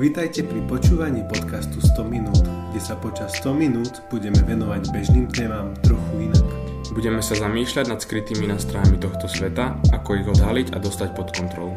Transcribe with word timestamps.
Vítajte 0.00 0.48
pri 0.48 0.64
počúvaní 0.64 1.28
podcastu 1.28 1.76
100 1.76 2.08
minút, 2.08 2.40
kde 2.72 2.80
sa 2.80 2.96
počas 2.96 3.36
100 3.44 3.52
minút 3.52 4.00
budeme 4.08 4.40
venovať 4.48 4.96
bežným 4.96 5.28
témam 5.28 5.76
trochu 5.84 6.24
inak. 6.24 6.40
Budeme 6.96 7.20
sa 7.20 7.36
zamýšľať 7.36 7.84
nad 7.84 8.00
skrytými 8.00 8.48
nástrojami 8.48 8.96
tohto 8.96 9.28
sveta, 9.28 9.76
ako 9.92 10.08
ich 10.16 10.24
odhaliť 10.24 10.72
a 10.72 10.80
dostať 10.80 11.08
pod 11.12 11.28
kontrolu. 11.36 11.76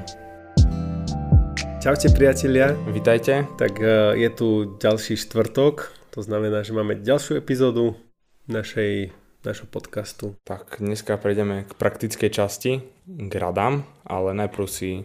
Čaute 1.83 2.15
priatelia, 2.15 2.71
Vítajte. 2.87 3.43
tak 3.59 3.75
e, 3.83 4.15
je 4.15 4.29
tu 4.31 4.79
ďalší 4.79 5.19
štvrtok, 5.19 5.91
to 6.15 6.23
znamená, 6.23 6.63
že 6.63 6.71
máme 6.71 7.03
ďalšiu 7.03 7.43
epizódu 7.43 7.99
našej, 8.47 9.11
našho 9.43 9.67
podcastu. 9.67 10.39
Tak 10.47 10.79
dneska 10.79 11.19
prejdeme 11.19 11.67
k 11.67 11.75
praktickej 11.75 12.31
časti, 12.31 12.87
k 13.03 13.33
radám, 13.35 13.83
ale 14.07 14.31
najprv 14.31 14.67
si 14.71 15.03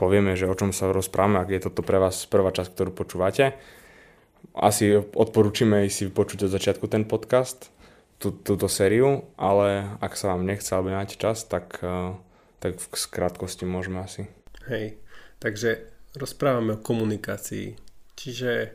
povieme, 0.00 0.32
že 0.32 0.48
o 0.48 0.56
čom 0.56 0.72
sa 0.72 0.88
rozprávame, 0.88 1.44
ak 1.44 1.52
je 1.52 1.64
toto 1.68 1.84
pre 1.84 2.00
vás 2.00 2.24
prvá 2.24 2.48
časť, 2.48 2.72
ktorú 2.72 2.90
počúvate. 2.96 3.52
Asi 4.56 4.96
odporúčime 4.96 5.84
si 5.92 6.08
vypočuť 6.08 6.48
od 6.48 6.54
začiatku 6.56 6.88
ten 6.88 7.04
podcast, 7.04 7.68
tú, 8.16 8.32
túto 8.32 8.64
sériu, 8.72 9.28
ale 9.36 10.00
ak 10.00 10.16
sa 10.16 10.32
vám 10.32 10.48
nechce 10.48 10.72
alebo 10.72 10.88
nemáte 10.88 11.20
čas, 11.20 11.44
tak, 11.44 11.84
eh, 11.84 12.16
tak 12.64 12.80
v 12.80 12.84
skrátkosti 12.96 13.68
môžeme 13.68 14.00
asi. 14.00 14.32
Hej, 14.72 14.96
takže 15.36 15.84
rozprávame 16.16 16.80
o 16.80 16.82
komunikácii. 16.82 17.76
Čiže 18.16 18.72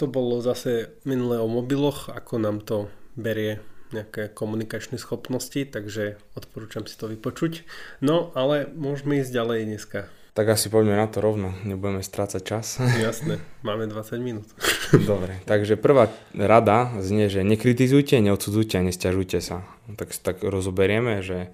to 0.00 0.08
bolo 0.08 0.40
zase 0.40 0.96
minulé 1.04 1.36
o 1.36 1.48
mobiloch, 1.50 2.08
ako 2.08 2.40
nám 2.40 2.64
to 2.64 2.88
berie 3.18 3.60
nejaké 3.92 4.28
komunikačné 4.32 5.00
schopnosti, 5.00 5.58
takže 5.68 6.20
odporúčam 6.36 6.84
si 6.84 6.94
to 6.94 7.08
vypočuť. 7.08 7.64
No, 8.04 8.30
ale 8.36 8.68
môžeme 8.76 9.20
ísť 9.20 9.32
ďalej 9.32 9.58
dneska. 9.68 10.00
Tak 10.38 10.54
asi 10.54 10.70
poďme 10.70 10.94
na 10.94 11.10
to 11.10 11.18
rovno, 11.18 11.50
nebudeme 11.66 11.98
strácať 11.98 12.42
čas. 12.46 12.78
Jasné, 13.10 13.42
máme 13.66 13.90
20 13.90 14.22
minút. 14.22 14.46
Dobre, 15.10 15.42
takže 15.50 15.74
prvá 15.74 16.14
rada 16.30 16.94
znie, 17.02 17.26
že 17.26 17.42
nekritizujte, 17.42 18.22
neodsudzujte 18.22 18.78
a 18.78 18.86
nesťažujte 18.86 19.38
sa. 19.42 19.66
Tak, 19.98 20.14
tak 20.14 20.36
rozoberieme, 20.46 21.26
že, 21.26 21.50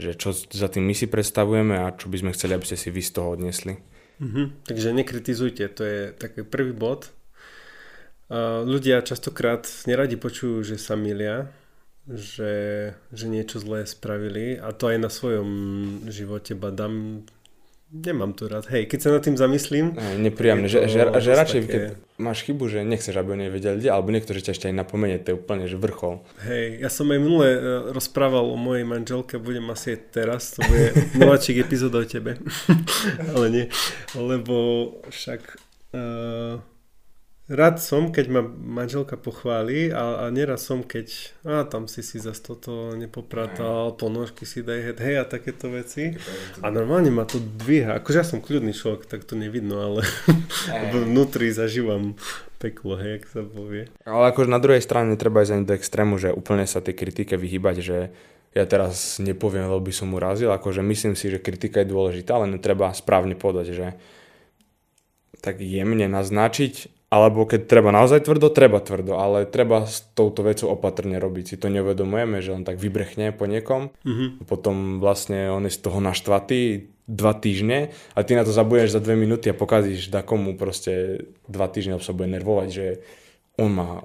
že 0.00 0.16
čo 0.16 0.32
za 0.32 0.72
tým 0.72 0.88
my 0.88 0.96
si 0.96 1.04
predstavujeme 1.04 1.84
a 1.84 1.92
čo 1.92 2.08
by 2.08 2.16
sme 2.24 2.30
chceli, 2.32 2.56
aby 2.56 2.64
ste 2.64 2.80
si 2.80 2.88
vy 2.88 3.04
z 3.04 3.12
toho 3.12 3.36
odnesli. 3.36 3.76
Mhm, 4.24 4.64
takže 4.64 4.96
nekritizujte, 4.96 5.68
to 5.70 5.82
je 5.84 5.98
taký 6.16 6.42
prvý 6.48 6.72
bod. 6.72 7.12
Ľudia 8.68 9.00
častokrát 9.00 9.64
neradi 9.88 10.20
počujú, 10.20 10.60
že 10.60 10.76
sa 10.76 11.00
milia, 11.00 11.48
že, 12.08 12.54
že 13.12 13.24
niečo 13.28 13.60
zlé 13.60 13.84
spravili 13.84 14.56
a 14.56 14.72
to 14.72 14.88
aj 14.88 14.98
na 15.00 15.10
svojom 15.12 15.50
živote 16.08 16.52
badám. 16.52 17.24
Nemám 17.88 18.36
to 18.36 18.52
rád. 18.52 18.68
Hej, 18.68 18.84
keď 18.92 18.98
sa 19.00 19.08
nad 19.16 19.24
tým 19.24 19.40
zamyslím... 19.40 19.96
Aj, 19.96 20.12
je 20.12 20.68
že, 20.68 20.92
že, 20.92 20.98
že 21.08 21.30
radšej, 21.32 21.60
také- 21.64 21.72
keď 21.72 21.82
máš 22.20 22.44
chybu, 22.44 22.68
že 22.68 22.84
nechceš, 22.84 23.16
aby 23.16 23.32
oni 23.32 23.48
vedeli, 23.48 23.80
ľudia, 23.80 23.96
alebo 23.96 24.12
niekto, 24.12 24.36
že 24.36 24.44
ťa 24.44 24.52
ešte 24.52 24.68
aj 24.68 24.76
napomenie, 24.76 25.16
to 25.16 25.32
je 25.32 25.40
úplne, 25.40 25.64
že 25.64 25.80
vrchol. 25.80 26.20
Hej, 26.44 26.84
ja 26.84 26.92
som 26.92 27.08
aj 27.08 27.16
minule 27.16 27.48
e, 27.48 27.60
rozprával 27.96 28.44
o 28.44 28.60
mojej 28.60 28.84
manželke, 28.84 29.40
budem 29.40 29.72
asi 29.72 29.96
aj 29.96 30.00
teraz, 30.12 30.52
to 30.52 30.68
bude 30.68 30.92
nováčik 31.24 31.64
epizóda 31.64 32.04
o 32.04 32.04
tebe, 32.04 32.36
ale 33.32 33.46
nie, 33.48 33.64
lebo 34.12 34.56
však 35.08 35.40
uh, 35.96 36.60
rád 37.48 37.80
som, 37.80 38.12
keď 38.12 38.26
ma 38.28 38.42
manželka 38.44 39.16
pochváli 39.16 39.88
a, 39.88 40.24
a 40.24 40.24
neraz 40.28 40.68
som, 40.68 40.84
keď 40.84 41.32
a 41.48 41.64
tam 41.64 41.88
si 41.88 42.04
si 42.04 42.20
zase 42.20 42.44
toto 42.44 42.92
nepopratal, 42.92 43.96
ponožky 43.96 44.44
si 44.44 44.60
daj 44.60 44.80
head, 44.84 44.98
hej 45.00 45.16
a 45.20 45.24
takéto 45.24 45.72
veci. 45.72 46.12
A 46.60 46.68
normálne 46.68 47.08
ma 47.08 47.24
to 47.24 47.40
dvíha, 47.40 47.96
akože 47.98 48.20
ja 48.20 48.26
som 48.28 48.44
kľudný 48.44 48.76
človek, 48.76 49.08
tak 49.08 49.24
to 49.24 49.32
nevidno, 49.34 49.80
ale 49.80 50.00
vnútri 50.92 51.48
zažívam 51.48 52.20
peklo, 52.60 53.00
hej, 53.00 53.18
jak 53.18 53.24
sa 53.32 53.42
povie. 53.42 53.88
Ale 54.04 54.24
akože 54.28 54.52
na 54.52 54.60
druhej 54.60 54.84
strane 54.84 55.16
netreba 55.16 55.40
ísť 55.40 55.52
ani 55.56 55.64
do 55.64 55.74
extrému, 55.74 56.20
že 56.20 56.36
úplne 56.36 56.68
sa 56.68 56.84
tej 56.84 57.00
kritike 57.00 57.40
vyhýbať, 57.40 57.76
že 57.80 57.98
ja 58.52 58.64
teraz 58.68 59.22
nepoviem, 59.22 59.68
lebo 59.68 59.80
by 59.80 59.92
som 59.94 60.12
urazil, 60.12 60.52
akože 60.52 60.84
myslím 60.84 61.14
si, 61.16 61.32
že 61.32 61.40
kritika 61.40 61.80
je 61.80 61.92
dôležitá, 61.92 62.36
ale 62.36 62.50
netreba 62.50 62.92
správne 62.92 63.38
podať, 63.38 63.66
že 63.72 63.86
tak 65.38 65.62
jemne 65.62 66.10
naznačiť, 66.10 66.97
alebo 67.08 67.48
keď 67.48 67.64
treba 67.64 67.88
naozaj 67.88 68.28
tvrdo, 68.28 68.52
treba 68.52 68.84
tvrdo, 68.84 69.16
ale 69.16 69.48
treba 69.48 69.88
s 69.88 70.04
touto 70.12 70.44
vecou 70.44 70.68
opatrne 70.68 71.16
robiť. 71.16 71.44
Si 71.44 71.56
to 71.56 71.72
neuvedomujeme, 71.72 72.44
že 72.44 72.52
on 72.52 72.68
tak 72.68 72.76
vybrechne 72.76 73.32
po 73.32 73.48
niekom, 73.48 73.88
Mhm. 74.04 74.44
potom 74.44 75.00
vlastne 75.00 75.48
on 75.48 75.64
je 75.64 75.72
z 75.72 75.80
toho 75.80 76.04
naštvatý 76.04 76.60
dva 77.08 77.32
týždne 77.32 77.88
a 78.12 78.20
ty 78.20 78.36
na 78.36 78.44
to 78.44 78.52
zabudeš 78.52 78.92
za 78.92 79.00
dve 79.00 79.16
minúty 79.16 79.48
a 79.48 79.56
pokazíš 79.56 80.12
dakomu 80.12 80.60
proste 80.60 81.24
dva 81.48 81.64
týždne 81.64 81.96
sa 82.04 82.12
bude 82.12 82.28
nervovať, 82.28 82.68
že 82.68 82.86
on 83.56 83.72
ma, 83.72 84.04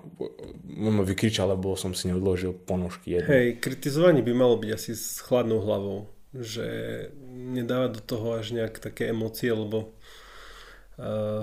on 0.79 0.93
ma 0.97 1.03
vykričal, 1.03 1.51
lebo 1.51 1.75
som 1.75 1.91
si 1.91 2.07
neodložil 2.07 2.55
ponožky 2.55 3.19
jednu. 3.19 3.29
Hej, 3.29 3.47
kritizovanie 3.59 4.23
by 4.23 4.31
malo 4.33 4.55
byť 4.57 4.69
asi 4.71 4.95
s 4.95 5.19
chladnou 5.19 5.59
hlavou, 5.61 6.07
že 6.33 6.65
nedávať 7.29 7.99
do 7.99 8.01
toho 8.01 8.39
až 8.39 8.55
nejak 8.55 8.81
také 8.81 9.11
emócie, 9.13 9.53
lebo 9.53 9.93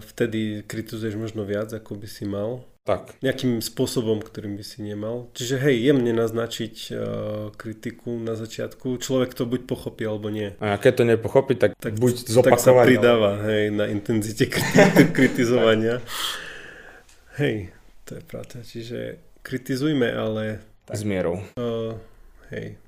vtedy 0.01 0.63
kritizuješ 0.63 1.15
možno 1.15 1.43
viac, 1.43 1.71
ako 1.71 1.95
by 1.95 2.07
si 2.07 2.25
mal. 2.25 2.65
Tak, 2.81 3.21
Nejakým 3.21 3.61
spôsobom, 3.61 4.19
ktorým 4.19 4.57
by 4.57 4.65
si 4.65 4.81
nemal. 4.81 5.29
Čiže 5.37 5.61
hej, 5.61 5.85
jemne 5.85 6.11
naznačiť 6.11 6.75
uh, 6.89 6.99
kritiku 7.53 8.17
na 8.17 8.35
začiatku. 8.35 8.97
Človek 8.97 9.37
to 9.37 9.45
buď 9.45 9.69
pochopí, 9.69 10.03
alebo 10.03 10.33
nie. 10.33 10.57
a 10.59 10.75
keď 10.75 10.93
to 10.95 11.05
nepochopí, 11.05 11.55
tak, 11.55 11.77
Tak, 11.77 12.01
buď 12.01 12.15
tak 12.17 12.27
sa 12.27 12.35
zopakovať. 12.41 12.85
pridáva 12.89 13.31
hej, 13.45 13.69
na 13.71 13.85
intenzite 13.87 14.49
kriti- 14.49 15.07
kritizovania. 15.17 16.01
Hej, 17.37 17.69
to 18.05 18.17
je 18.17 18.23
pravda. 18.25 18.59
Čiže 18.61 18.99
kritizujme, 19.41 20.09
ale 20.09 20.65
S 20.89 21.05
mierou. 21.05 21.39
Uh, 21.55 21.95
hej, 22.49 22.81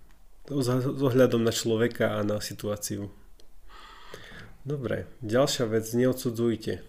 s 0.48 0.66
ohľadom 0.98 1.44
na 1.44 1.52
človeka 1.52 2.16
a 2.16 2.24
na 2.24 2.40
situáciu. 2.40 3.12
Dobre, 4.62 5.10
ďalšia 5.26 5.66
vec, 5.66 5.90
neodsudzujte. 5.90 6.82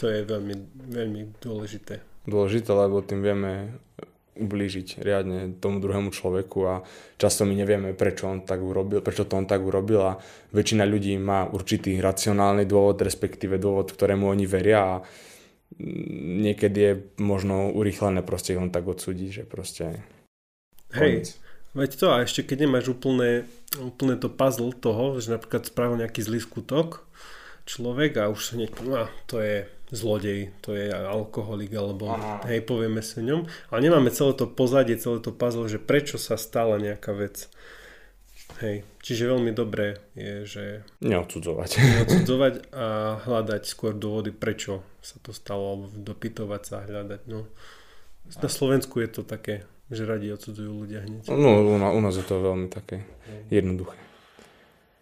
To 0.00 0.04
je 0.08 0.24
veľmi, 0.24 0.54
veľmi 0.88 1.20
dôležité. 1.42 2.00
Dôležité, 2.24 2.70
lebo 2.72 3.04
tým 3.04 3.20
vieme 3.20 3.76
ublížiť 4.38 5.02
riadne 5.02 5.58
tomu 5.58 5.82
druhému 5.82 6.14
človeku 6.14 6.58
a 6.64 6.74
často 7.18 7.42
my 7.42 7.58
nevieme, 7.58 7.90
prečo 7.92 8.30
on 8.30 8.46
tak 8.46 8.62
urobil, 8.62 9.02
prečo 9.02 9.26
to 9.26 9.34
on 9.34 9.50
tak 9.50 9.60
urobil 9.60 10.14
a 10.14 10.18
väčšina 10.54 10.86
ľudí 10.86 11.18
má 11.18 11.50
určitý 11.50 11.98
racionálny 11.98 12.64
dôvod, 12.64 13.02
respektíve 13.02 13.58
dôvod, 13.58 13.90
ktorému 13.90 14.30
oni 14.30 14.46
veria 14.46 14.80
a 14.80 15.02
niekedy 16.38 16.78
je 16.78 16.94
možno 17.18 17.74
urýchlené 17.74 18.22
proste 18.22 18.54
len 18.54 18.70
tak 18.70 18.86
odsúdiť, 18.86 19.28
že 19.28 19.44
proste 19.44 20.06
Hej, 20.94 21.36
veď 21.78 21.90
to 21.94 22.06
a 22.10 22.26
ešte 22.26 22.42
keď 22.42 22.66
nemáš 22.66 22.90
úplne, 22.90 23.46
úplne 23.78 24.18
to 24.18 24.26
puzzle 24.26 24.74
toho, 24.74 25.22
že 25.22 25.30
napríklad 25.30 25.70
spravil 25.70 26.02
nejaký 26.02 26.26
zlý 26.26 26.42
skutok 26.42 27.06
človek 27.68 28.18
a 28.18 28.32
už 28.32 28.58
hneď, 28.58 28.70
no, 28.82 29.06
to 29.28 29.44
je 29.44 29.68
zlodej, 29.92 30.52
to 30.60 30.72
je 30.76 30.88
alkoholik, 30.92 31.72
alebo 31.76 32.12
Aha. 32.12 32.44
hej, 32.48 32.64
povieme 32.64 33.00
si 33.04 33.20
o 33.20 33.24
ňom, 33.24 33.40
ale 33.72 33.80
nemáme 33.84 34.12
celé 34.12 34.32
to 34.36 34.48
pozadie, 34.48 34.96
celé 35.00 35.20
to 35.20 35.32
puzzle, 35.32 35.68
že 35.68 35.80
prečo 35.80 36.16
sa 36.20 36.36
stala 36.40 36.80
nejaká 36.80 37.12
vec. 37.12 37.48
Hej, 38.58 38.82
čiže 39.04 39.28
veľmi 39.28 39.52
dobré 39.52 40.00
je, 40.18 40.34
že 40.48 40.64
neodsudzovať. 41.04 41.70
odsudzovať 42.08 42.72
a 42.72 43.20
hľadať 43.22 43.62
skôr 43.68 43.92
dôvody, 43.94 44.32
prečo 44.32 44.82
sa 45.04 45.20
to 45.20 45.36
stalo, 45.36 45.76
alebo 45.76 45.86
dopytovať 45.92 46.62
sa 46.64 46.74
a 46.82 46.86
hľadať. 46.88 47.20
No. 47.28 47.46
Na 48.28 48.50
Slovensku 48.50 49.00
je 49.00 49.08
to 49.08 49.22
také, 49.24 49.64
že 49.88 50.02
radi 50.04 50.28
odsudzujú 50.32 50.72
ľudia 50.84 51.04
hneď. 51.04 51.32
No, 51.32 51.64
u 51.64 52.00
nás, 52.00 52.14
je 52.16 52.24
to 52.24 52.44
veľmi 52.44 52.68
také 52.68 53.08
jednoduché. 53.48 53.96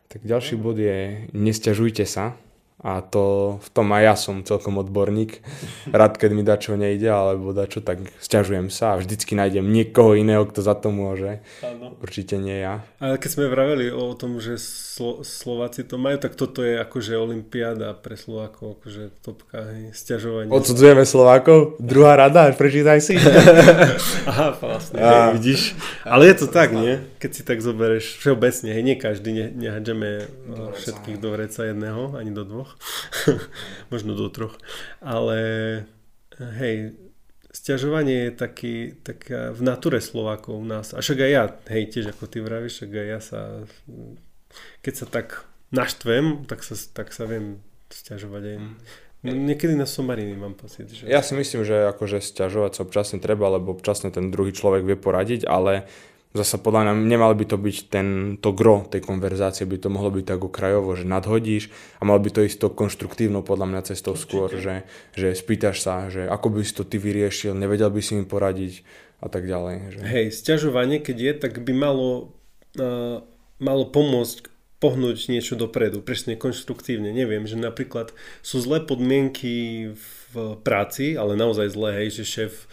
Tak 0.07 0.23
ďalší 0.23 0.55
bod 0.57 0.79
je 0.79 1.27
nesťažujte 1.35 2.07
sa. 2.07 2.39
A 2.77 3.01
to 3.01 3.57
v 3.65 3.69
tom 3.73 3.89
aj 3.97 4.03
ja 4.05 4.15
som 4.15 4.45
celkom 4.45 4.77
odborník. 4.77 5.41
Rád, 5.89 6.21
keď 6.21 6.31
mi 6.37 6.45
dačo 6.45 6.77
nejde, 6.77 7.09
alebo 7.09 7.57
dačo, 7.57 7.81
tak 7.81 8.05
sťažujem 8.21 8.69
sa 8.69 8.95
a 8.95 9.01
vždycky 9.01 9.33
nájdem 9.33 9.65
niekoho 9.65 10.13
iného, 10.13 10.45
kto 10.45 10.61
za 10.61 10.77
to 10.77 10.93
môže. 10.93 11.41
Áno. 11.65 11.97
Určite 12.05 12.37
nie 12.37 12.61
ja. 12.61 12.85
Ale 13.01 13.17
keď 13.17 13.31
sme 13.33 13.49
vraveli 13.49 13.89
o 13.89 14.13
tom, 14.13 14.37
že 14.45 14.61
Slo- 14.61 15.25
Slováci 15.25 15.89
to 15.89 15.97
majú, 15.97 16.21
tak 16.21 16.37
toto 16.37 16.61
je 16.61 16.77
akože 16.77 17.17
olympiáda 17.17 17.97
pre 17.97 18.13
Slovákov, 18.13 18.77
akože 18.81 19.09
topka, 19.25 19.73
hej, 19.73 19.97
sťažovanie. 19.97 20.53
Odsudzujeme 20.53 21.09
Slovákov? 21.09 21.81
Druhá 21.81 22.17
rada, 22.21 22.53
prečítaj 22.53 23.01
si. 23.01 23.17
Aha, 24.31 24.53
vlastne, 24.53 25.01
Á. 25.01 25.33
hej, 25.33 25.41
vidíš. 25.41 25.61
Ale 26.05 26.29
je 26.29 26.45
to 26.45 26.47
tak, 26.53 26.77
nie? 26.77 27.01
Keď 27.25 27.31
si 27.33 27.43
tak 27.43 27.65
zoberieš 27.65 28.21
všeobecne, 28.21 28.69
hej, 28.69 28.85
nie 28.85 28.97
každý, 29.01 29.31
ne, 29.33 29.47
nehádžeme 29.49 30.09
Do 30.53 30.71
vreca, 30.71 30.77
všetkých 30.77 31.17
do 31.19 31.29
vreca 31.33 31.61
jedného, 31.65 32.03
ani 32.17 32.31
do 32.31 32.45
dvoch, 32.45 32.76
možno 33.93 34.17
do 34.17 34.29
troch. 34.29 34.57
Ale 35.01 35.39
hej, 36.39 36.97
sťažovanie 37.53 38.29
je 38.29 38.33
taký, 38.37 38.75
taká 39.01 39.57
v 39.57 39.61
nature 39.65 40.01
Slovákov 40.01 40.61
u 40.61 40.67
nás. 40.67 40.93
A 40.93 41.01
však 41.01 41.19
aj 41.25 41.31
ja, 41.31 41.45
hej, 41.73 41.85
tiež 41.91 42.13
ako 42.13 42.25
ty 42.29 42.39
vravíš, 42.45 42.85
však 42.85 42.93
aj 42.93 43.09
ja 43.09 43.21
sa, 43.21 43.41
keď 44.85 44.95
sa 44.95 45.07
tak 45.09 45.49
naštvem, 45.73 46.45
tak 46.45 46.61
sa, 46.61 46.77
tak 46.93 47.11
sa 47.17 47.25
viem 47.25 47.65
sťažovať 47.91 48.43
aj 48.45 48.59
No, 49.27 49.33
niekedy 49.35 49.75
na 49.75 49.91
somariny 49.91 50.39
mám 50.39 50.55
pocit. 50.55 50.87
Že... 50.87 51.11
Ja 51.11 51.19
si 51.19 51.35
myslím, 51.35 51.67
že 51.67 51.91
akože 51.91 52.23
sťažovať 52.23 52.73
sa 52.79 52.81
občasne 52.87 53.19
treba, 53.19 53.51
lebo 53.51 53.75
občasne 53.75 54.15
ten 54.15 54.31
druhý 54.31 54.55
človek 54.55 54.87
vie 54.87 54.95
poradiť, 54.95 55.51
ale 55.51 55.91
zasa 56.37 56.61
podľa 56.61 56.87
mňa 56.87 56.93
nemal 57.09 57.33
by 57.33 57.45
to 57.49 57.57
byť 57.57 57.77
ten, 57.89 58.09
to 58.39 58.53
gro 58.53 58.85
tej 58.87 59.01
konverzácie, 59.03 59.65
by 59.65 59.81
to 59.81 59.89
mohlo 59.89 60.13
byť 60.13 60.25
tak 60.37 60.41
okrajovo, 60.45 60.93
že 60.95 61.09
nadhodíš 61.09 61.73
a 61.99 62.03
mal 62.05 62.21
by 62.21 62.31
to 62.31 62.45
ísť 62.45 62.59
to 62.63 62.69
konštruktívnou 62.71 63.41
podľa 63.43 63.67
mňa 63.73 63.81
cestou 63.89 64.15
Určite. 64.15 64.29
skôr, 64.29 64.49
že, 64.55 64.75
že 65.17 65.33
spýtaš 65.33 65.83
sa, 65.83 66.13
že 66.13 66.29
ako 66.29 66.53
by 66.53 66.61
si 66.63 66.73
to 66.77 66.85
ty 66.85 67.01
vyriešil, 67.01 67.57
nevedel 67.57 67.89
by 67.89 68.01
si 68.05 68.15
mi 68.15 68.29
poradiť 68.29 68.85
a 69.25 69.27
tak 69.33 69.49
ďalej. 69.49 69.75
Že... 69.97 69.99
Hej, 70.05 70.27
sťažovanie 70.45 71.01
keď 71.01 71.17
je, 71.17 71.33
tak 71.49 71.65
by 71.65 71.73
malo, 71.73 72.37
uh, 72.77 73.25
malo 73.57 73.85
pomôcť 73.89 74.53
pohnúť 74.77 75.33
niečo 75.33 75.57
dopredu, 75.57 76.05
presne 76.05 76.37
konštruktívne. 76.37 77.09
Neviem, 77.09 77.49
že 77.49 77.57
napríklad 77.57 78.13
sú 78.45 78.61
zlé 78.61 78.85
podmienky 78.85 79.89
v 79.97 80.33
práci, 80.61 81.17
ale 81.17 81.33
naozaj 81.33 81.73
zlé, 81.73 82.05
hej, 82.05 82.21
že 82.21 82.25
šéf 82.29 82.69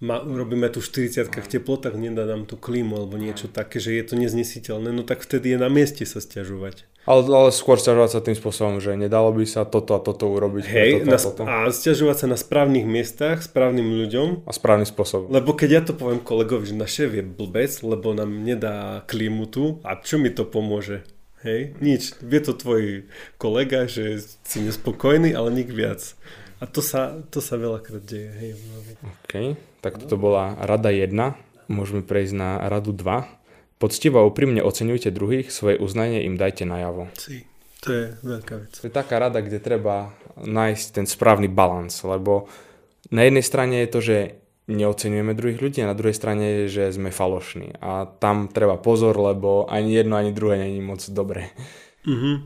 ma, 0.00 0.20
robíme 0.20 0.68
tu 0.68 0.84
40 0.84 1.32
v 1.32 1.48
teplotách, 1.48 1.96
nedá 1.96 2.28
nám 2.28 2.44
tú 2.44 2.60
klímu 2.60 2.96
alebo 3.00 3.16
niečo 3.16 3.48
také, 3.48 3.80
že 3.80 3.96
je 3.96 4.04
to 4.04 4.14
neznesiteľné, 4.20 4.92
no 4.92 5.02
tak 5.02 5.24
vtedy 5.24 5.56
je 5.56 5.58
na 5.60 5.72
mieste 5.72 6.04
sa 6.04 6.20
stiažovať. 6.20 6.84
Ale, 7.06 7.22
ale 7.22 7.54
skôr 7.54 7.78
stiažovať 7.78 8.10
sa 8.18 8.20
tým 8.20 8.34
spôsobom, 8.34 8.82
že 8.82 8.98
nedalo 8.98 9.30
by 9.30 9.46
sa 9.46 9.62
toto 9.62 9.94
a 9.94 10.02
toto 10.02 10.26
urobiť. 10.26 10.64
Hej, 10.66 10.90
toto, 10.98 11.06
na, 11.06 11.18
toto. 11.22 11.42
a 11.46 11.54
stiažovať 11.70 12.16
sa 12.18 12.26
na 12.26 12.34
správnych 12.34 12.82
miestach, 12.82 13.46
správnym 13.46 13.94
ľuďom. 13.94 14.42
A 14.42 14.50
správnym 14.50 14.90
spôsobom. 14.90 15.30
Lebo 15.30 15.54
keď 15.54 15.70
ja 15.70 15.82
to 15.86 15.94
poviem 15.94 16.18
kolegovi, 16.18 16.66
že 16.66 16.74
na 16.74 16.90
šéf 16.90 17.14
je 17.14 17.22
blbec, 17.22 17.70
lebo 17.86 18.10
nám 18.10 18.42
nedá 18.42 19.06
klímu 19.06 19.46
tu, 19.46 19.78
a 19.86 19.94
čo 20.02 20.18
mi 20.18 20.34
to 20.34 20.42
pomôže? 20.42 21.06
Hej, 21.46 21.78
nič. 21.78 22.18
Vie 22.26 22.42
to 22.42 22.58
tvoj 22.58 23.06
kolega, 23.38 23.86
že 23.86 24.26
si 24.42 24.58
nespokojný, 24.66 25.30
ale 25.30 25.54
nik 25.54 25.70
viac. 25.70 26.18
A 26.56 26.64
to 26.64 26.80
sa, 26.80 27.20
to 27.28 27.44
sa 27.44 27.60
veľakrát 27.60 28.00
deje. 28.00 28.30
Hej. 28.32 28.50
OK, 29.04 29.32
tak 29.84 30.00
toto 30.00 30.16
bola 30.16 30.56
rada 30.56 30.88
1. 30.88 31.12
Môžeme 31.68 32.00
prejsť 32.00 32.34
na 32.34 32.50
radu 32.64 32.96
2. 32.96 33.76
Poctivo 33.76 34.24
a 34.24 34.28
úprimne 34.28 34.64
oceňujte 34.64 35.12
druhých, 35.12 35.52
svoje 35.52 35.76
uznanie 35.76 36.24
im 36.24 36.40
dajte 36.40 36.64
najavo. 36.64 37.12
Si, 37.12 37.44
to 37.84 37.92
je 37.92 38.04
veľká 38.24 38.54
vec. 38.56 38.72
To 38.72 38.88
je 38.88 38.92
taká 38.92 39.20
rada, 39.20 39.44
kde 39.44 39.60
treba 39.60 40.16
nájsť 40.40 40.86
ten 40.96 41.04
správny 41.04 41.52
balans, 41.52 41.92
lebo 42.08 42.48
na 43.12 43.28
jednej 43.28 43.44
strane 43.44 43.84
je 43.84 43.92
to, 43.92 44.00
že 44.00 44.16
neocenujeme 44.66 45.36
druhých 45.36 45.62
ľudí 45.62 45.78
a 45.84 45.90
na 45.92 45.98
druhej 45.98 46.16
strane 46.16 46.44
je, 46.66 46.80
že 46.80 46.84
sme 46.96 47.14
falošní. 47.14 47.78
A 47.78 48.08
tam 48.18 48.48
treba 48.50 48.80
pozor, 48.80 49.14
lebo 49.14 49.68
ani 49.68 49.94
jedno, 49.94 50.16
ani 50.16 50.32
druhé 50.32 50.58
není 50.58 50.80
moc 50.80 51.04
dobré. 51.12 51.52
Mm-hmm. 52.08 52.36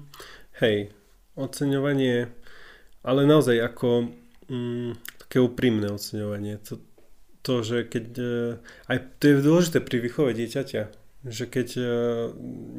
Hej, 0.61 0.93
oceňovanie, 1.39 2.29
ale 3.01 3.25
naozaj 3.25 3.57
ako 3.61 4.13
mm, 4.49 4.91
také 5.27 5.39
úprimné 5.41 5.89
oceňovanie. 5.93 6.61
To, 6.69 6.81
to 7.41 7.65
že 7.65 7.89
keď, 7.89 8.07
e, 8.19 8.37
aj 8.91 8.99
to 9.21 9.23
je 9.25 9.45
dôležité 9.45 9.79
pri 9.81 9.97
výchove 10.03 10.31
dieťaťa, 10.37 10.83
že 11.29 11.45
keď 11.45 11.69
e, 11.77 11.85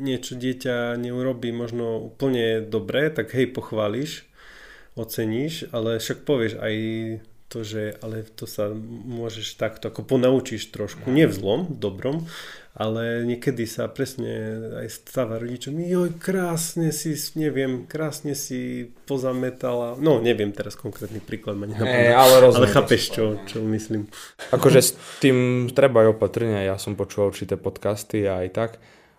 niečo 0.02 0.34
dieťa 0.38 0.98
neurobí 0.98 1.50
možno 1.54 2.12
úplne 2.12 2.62
dobre, 2.62 3.10
tak 3.10 3.34
hej, 3.34 3.50
pochváliš, 3.54 4.26
oceníš, 4.94 5.72
ale 5.72 5.98
však 5.98 6.28
povieš 6.28 6.60
aj 6.60 6.76
to, 7.52 7.68
že 7.68 8.00
ale 8.00 8.24
to 8.24 8.48
sa 8.48 8.72
môžeš 8.72 9.60
takto 9.60 9.92
ako 9.92 10.08
ponaučíš 10.08 10.72
trošku, 10.72 11.12
nie 11.12 11.28
v 11.28 11.36
zlom, 11.36 11.68
v 11.68 11.78
dobrom, 11.84 12.18
ale 12.72 13.28
niekedy 13.28 13.68
sa 13.68 13.92
presne 13.92 14.56
aj 14.80 14.88
stáva 15.04 15.36
rodičom, 15.44 15.76
joj, 15.76 16.16
krásne 16.16 16.96
si, 16.96 17.20
neviem, 17.36 17.84
krásne 17.84 18.32
si 18.32 18.88
pozametala, 19.04 20.00
no 20.00 20.24
neviem 20.24 20.56
teraz 20.56 20.80
konkrétny 20.80 21.20
príklad 21.20 21.60
ma 21.60 21.68
nenapadá, 21.68 21.92
hey, 21.92 22.16
ale, 22.16 22.48
ale 22.48 22.72
chápeš, 22.72 23.12
čo, 23.12 23.36
čo 23.44 23.60
myslím. 23.68 24.08
Akože 24.56 24.80
s 24.80 24.96
tým 25.20 25.68
treba 25.76 26.08
aj 26.08 26.16
opatrne, 26.16 26.64
ja 26.64 26.80
som 26.80 26.96
počúval 26.96 27.36
určité 27.36 27.60
podcasty 27.60 28.24
a 28.24 28.48
aj 28.48 28.50
tak, 28.56 28.72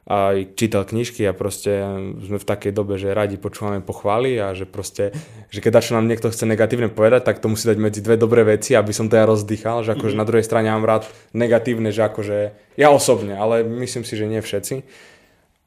aj 0.02 0.58
čítal 0.58 0.82
knižky 0.82 1.22
a 1.30 1.36
proste 1.36 1.78
sme 2.26 2.42
v 2.42 2.48
takej 2.48 2.74
dobe, 2.74 2.98
že 2.98 3.14
radi 3.14 3.38
počúvame 3.38 3.78
pochvály 3.78 4.34
a 4.34 4.50
že 4.50 4.66
proste, 4.66 5.14
že 5.46 5.62
keď 5.62 5.78
čo 5.78 5.94
nám 5.94 6.10
niekto 6.10 6.26
chce 6.26 6.42
negatívne 6.42 6.90
povedať, 6.90 7.22
tak 7.22 7.38
to 7.38 7.46
musí 7.46 7.70
dať 7.70 7.78
medzi 7.78 8.02
dve 8.02 8.18
dobré 8.18 8.42
veci, 8.42 8.74
aby 8.74 8.90
som 8.90 9.06
to 9.06 9.14
ja 9.14 9.30
rozdýchal, 9.30 9.86
že 9.86 9.94
akože 9.94 10.18
mm. 10.18 10.20
na 10.20 10.26
druhej 10.26 10.42
strane 10.42 10.74
mám 10.74 10.82
rád 10.82 11.06
negatívne, 11.30 11.94
že 11.94 12.02
akože 12.02 12.38
ja 12.74 12.90
osobne, 12.90 13.38
ale 13.38 13.62
myslím 13.62 14.02
si, 14.02 14.18
že 14.18 14.26
nie 14.26 14.42
všetci. 14.42 14.82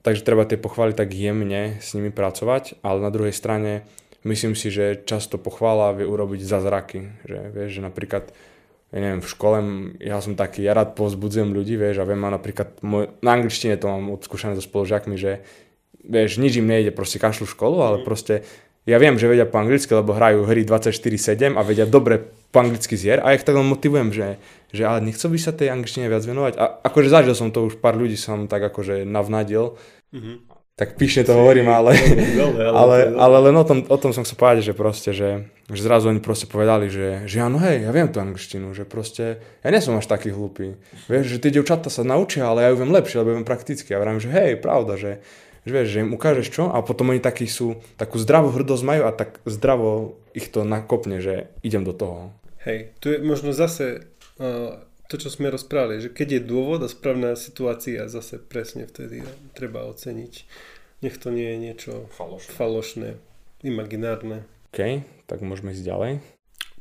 Takže 0.04 0.22
treba 0.22 0.46
tie 0.46 0.60
pochvály 0.60 0.94
tak 0.94 1.16
jemne 1.16 1.80
s 1.80 1.96
nimi 1.96 2.12
pracovať, 2.12 2.84
ale 2.84 3.02
na 3.02 3.10
druhej 3.10 3.34
strane 3.34 3.88
myslím 4.28 4.52
si, 4.54 4.68
že 4.68 5.00
často 5.08 5.40
pochvála 5.40 5.96
vie 5.96 6.06
urobiť 6.06 6.44
zázraky, 6.44 7.00
že 7.24 7.40
vieš, 7.56 7.80
že 7.80 7.82
napríklad 7.82 8.36
ja 8.96 9.00
neviem, 9.04 9.20
v 9.20 9.28
škole, 9.28 9.58
ja 10.00 10.24
som 10.24 10.40
taký, 10.40 10.64
ja 10.64 10.72
rád 10.72 10.96
povzbudzujem 10.96 11.52
ľudí, 11.52 11.76
vieš, 11.76 12.00
a 12.00 12.08
viem, 12.08 12.24
a 12.24 12.32
napríklad 12.32 12.80
môj, 12.80 13.12
na 13.20 13.36
angličtine 13.36 13.76
to 13.76 13.92
mám 13.92 14.08
odskúšané 14.16 14.56
so 14.56 14.64
spolužiakmi, 14.64 15.20
že 15.20 15.44
vieš, 16.00 16.40
nič 16.40 16.64
im 16.64 16.72
nejde, 16.72 16.96
proste 16.96 17.20
kašľú 17.20 17.44
školu, 17.44 17.78
ale 17.84 17.98
mm. 18.00 18.04
proste 18.08 18.48
ja 18.88 18.96
viem, 18.96 19.20
že 19.20 19.28
vedia 19.28 19.44
po 19.44 19.60
anglicky, 19.60 19.92
lebo 19.92 20.16
hrajú 20.16 20.48
hry 20.48 20.64
24-7 20.64 21.60
a 21.60 21.62
vedia 21.68 21.84
dobre 21.84 22.24
po 22.56 22.64
anglicky 22.64 22.96
zier 22.96 23.20
a 23.20 23.36
ja 23.36 23.36
ich 23.36 23.44
tak 23.44 23.60
len 23.60 23.68
motivujem, 23.68 24.16
že, 24.16 24.40
že 24.72 24.88
ale 24.88 25.04
nechcel 25.04 25.28
by 25.28 25.40
sa 25.44 25.52
tej 25.52 25.76
angličtine 25.76 26.08
viac 26.08 26.24
venovať. 26.24 26.54
A 26.56 26.80
akože 26.88 27.12
zažil 27.12 27.36
som 27.36 27.52
to 27.52 27.68
už 27.68 27.84
pár 27.84 28.00
ľudí 28.00 28.16
som 28.16 28.48
tak 28.48 28.64
akože 28.64 29.04
navnadil. 29.04 29.76
Mm-hmm 30.16 30.55
tak 30.76 31.00
píšne 31.00 31.24
to 31.24 31.32
hovorím, 31.32 31.72
ale, 31.72 31.96
ale, 32.60 33.16
ale 33.16 33.38
len 33.48 33.56
o 33.56 33.64
tom, 33.64 33.88
o 33.88 33.96
tom 33.96 34.12
som 34.12 34.28
chcel 34.28 34.36
povedať, 34.36 34.64
že 34.68 34.74
proste, 34.76 35.16
že, 35.16 35.48
že 35.72 35.82
zrazu 35.82 36.12
oni 36.12 36.20
proste 36.20 36.52
povedali, 36.52 36.92
že, 36.92 37.24
že 37.32 37.40
áno, 37.40 37.64
hej, 37.64 37.88
ja 37.88 37.96
viem 37.96 38.12
tú 38.12 38.20
angličtinu, 38.20 38.76
že 38.76 38.84
proste, 38.84 39.40
ja 39.64 39.72
nie 39.72 39.80
som 39.80 39.96
až 39.96 40.12
taký 40.12 40.36
hlupý. 40.36 40.76
Vieš, 41.08 41.40
že 41.40 41.40
tie 41.40 41.56
devčatá 41.56 41.88
sa 41.88 42.04
naučia, 42.04 42.52
ale 42.52 42.68
ja 42.68 42.76
ju 42.76 42.84
viem 42.84 42.92
lepšie, 42.92 43.24
lebo 43.24 43.40
viem 43.40 43.48
prakticky. 43.48 43.96
A 43.96 44.04
vravím, 44.04 44.20
že 44.20 44.28
hej, 44.36 44.60
pravda, 44.60 45.00
že, 45.00 45.24
že 45.64 45.72
vieš, 45.72 45.88
že 45.96 46.04
im 46.04 46.12
ukážeš 46.12 46.48
čo 46.52 46.68
a 46.68 46.84
potom 46.84 47.16
oni 47.16 47.24
takí 47.24 47.48
sú, 47.48 47.80
takú 47.96 48.20
zdravú 48.20 48.52
hrdosť 48.52 48.84
majú 48.84 49.08
a 49.08 49.16
tak 49.16 49.40
zdravo 49.48 50.20
ich 50.36 50.52
to 50.52 50.68
nakopne, 50.68 51.24
že 51.24 51.56
idem 51.64 51.88
do 51.88 51.96
toho. 51.96 52.36
Hej, 52.68 52.92
tu 53.00 53.16
je 53.16 53.24
možno 53.24 53.56
zase 53.56 54.12
uh 54.44 54.76
to, 55.06 55.22
čo 55.22 55.30
sme 55.30 55.54
rozprávali, 55.54 56.02
že 56.02 56.10
keď 56.10 56.28
je 56.40 56.50
dôvod 56.50 56.82
a 56.82 56.90
správna 56.90 57.38
situácia, 57.38 58.10
zase 58.10 58.42
presne 58.42 58.90
vtedy 58.90 59.22
treba 59.54 59.86
oceniť. 59.86 60.34
Nech 61.06 61.22
to 61.22 61.30
nie 61.30 61.46
je 61.46 61.58
niečo 61.62 61.94
falošné, 62.18 62.52
falošné 62.56 63.10
imaginárne. 63.62 64.50
OK, 64.74 65.06
tak 65.30 65.46
môžeme 65.46 65.78
ísť 65.78 65.86
ďalej. 65.86 66.12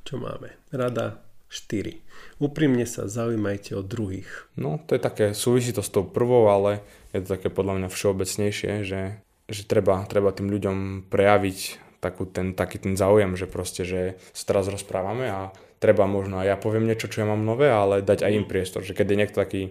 Čo 0.05 0.21
máme? 0.21 0.57
Rada 0.73 1.21
4. 1.53 2.01
Úprimne 2.41 2.89
sa 2.89 3.07
zaujímajte 3.07 3.77
o 3.79 3.83
druhých. 3.85 4.29
No, 4.59 4.81
to 4.89 4.97
je 4.97 5.01
také, 5.01 5.27
súvisí 5.37 5.71
to 5.71 5.85
s 5.85 5.93
tou 5.93 6.03
prvou, 6.03 6.49
ale 6.51 6.83
je 7.15 7.23
to 7.23 7.39
také 7.39 7.49
podľa 7.53 7.79
mňa 7.79 7.89
všeobecnejšie, 7.93 8.73
že, 8.83 9.03
že 9.47 9.63
treba, 9.69 10.03
treba 10.09 10.35
tým 10.35 10.51
ľuďom 10.51 11.09
prejaviť 11.13 11.59
takú 12.03 12.29
ten, 12.29 12.53
taký 12.53 12.85
ten 12.85 13.01
záujem, 13.01 13.33
že 13.39 13.49
proste, 13.49 13.89
že 13.89 14.21
sa 14.37 14.45
teraz 14.45 14.69
rozprávame 14.69 15.31
a 15.33 15.57
treba 15.85 16.09
možno 16.09 16.41
aj 16.41 16.49
ja 16.49 16.57
poviem 16.57 16.89
niečo, 16.89 17.13
čo 17.13 17.21
ja 17.21 17.29
mám 17.29 17.45
nové, 17.45 17.69
ale 17.69 18.01
dať 18.01 18.25
aj 18.25 18.33
im 18.33 18.49
priestor, 18.49 18.81
že 18.81 18.97
keď 18.97 19.07
je 19.13 19.21
niekto 19.21 19.37
taký 19.37 19.63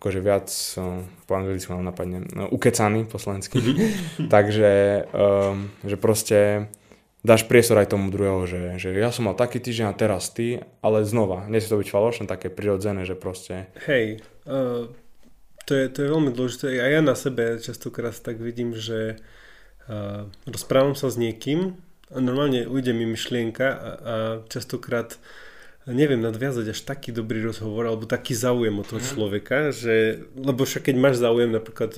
akože 0.00 0.20
viac, 0.24 0.48
po 1.28 1.32
anglicky 1.36 1.68
mám 1.68 1.84
napadne, 1.84 2.24
no, 2.32 2.48
ukecaný 2.48 3.04
po 3.04 3.20
slovensky, 3.20 3.60
takže 4.32 5.04
um, 5.12 5.68
že 5.84 6.00
proste 6.00 6.38
dáš 7.20 7.44
priestor 7.44 7.76
aj 7.76 7.92
tomu 7.92 8.08
druhého, 8.08 8.48
že, 8.48 8.80
že 8.80 8.96
ja 8.96 9.12
som 9.12 9.28
mal 9.28 9.36
taký 9.36 9.60
týždeň 9.60 9.92
a 9.92 9.98
teraz 10.00 10.32
ty, 10.32 10.64
ale 10.80 11.04
znova, 11.04 11.44
nie 11.52 11.60
si 11.60 11.68
to 11.68 11.76
byť 11.76 11.92
falošné, 11.92 12.24
také 12.24 12.48
prirodzené, 12.48 13.04
že 13.04 13.12
proste... 13.12 13.68
Hej, 13.84 14.24
uh, 14.48 14.88
to, 15.68 15.72
je, 15.76 15.84
to 15.92 15.98
je 16.00 16.08
veľmi 16.08 16.32
dôležité. 16.32 16.80
A 16.80 16.88
ja 16.88 17.04
na 17.04 17.12
sebe 17.12 17.60
častokrát 17.60 18.16
tak 18.16 18.40
vidím, 18.40 18.72
že 18.72 19.20
uh, 19.84 20.24
rozprávam 20.48 20.96
sa 20.96 21.12
s 21.12 21.20
niekým 21.20 21.76
a 22.08 22.16
normálne 22.24 22.64
ujde 22.64 22.96
mi 22.96 23.04
myšlienka 23.04 23.68
a, 23.68 23.76
a 23.76 23.84
častokrát 24.48 25.20
neviem 25.88 26.20
nadviazať 26.20 26.76
až 26.76 26.80
taký 26.84 27.14
dobrý 27.14 27.40
rozhovor 27.40 27.88
alebo 27.88 28.04
taký 28.04 28.36
záujem 28.36 28.76
o 28.76 28.84
toho 28.84 29.00
mm. 29.00 29.08
človeka, 29.08 29.58
že, 29.72 30.26
lebo 30.36 30.68
však 30.68 30.92
keď 30.92 30.96
máš 31.00 31.16
záujem 31.24 31.48
napríklad 31.48 31.96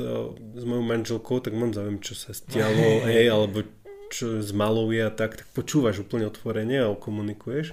s 0.55 0.63
mojou 0.63 0.85
manželkou, 0.87 1.43
tak 1.43 1.57
mám 1.59 1.75
záujem, 1.75 1.99
čo 1.99 2.15
sa 2.15 2.31
stialo, 2.31 3.03
hej, 3.11 3.27
alebo 3.27 3.67
čo 4.13 4.45
z 4.45 4.53
malou 4.53 4.93
je 4.93 5.03
a 5.03 5.09
tak, 5.09 5.41
tak 5.41 5.49
počúvaš 5.57 6.05
úplne 6.05 6.29
otvorene 6.29 6.85
a 6.85 6.93
komunikuješ, 6.93 7.73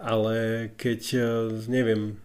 ale 0.00 0.68
keď, 0.80 1.00
e, 1.12 1.28
neviem, 1.68 2.16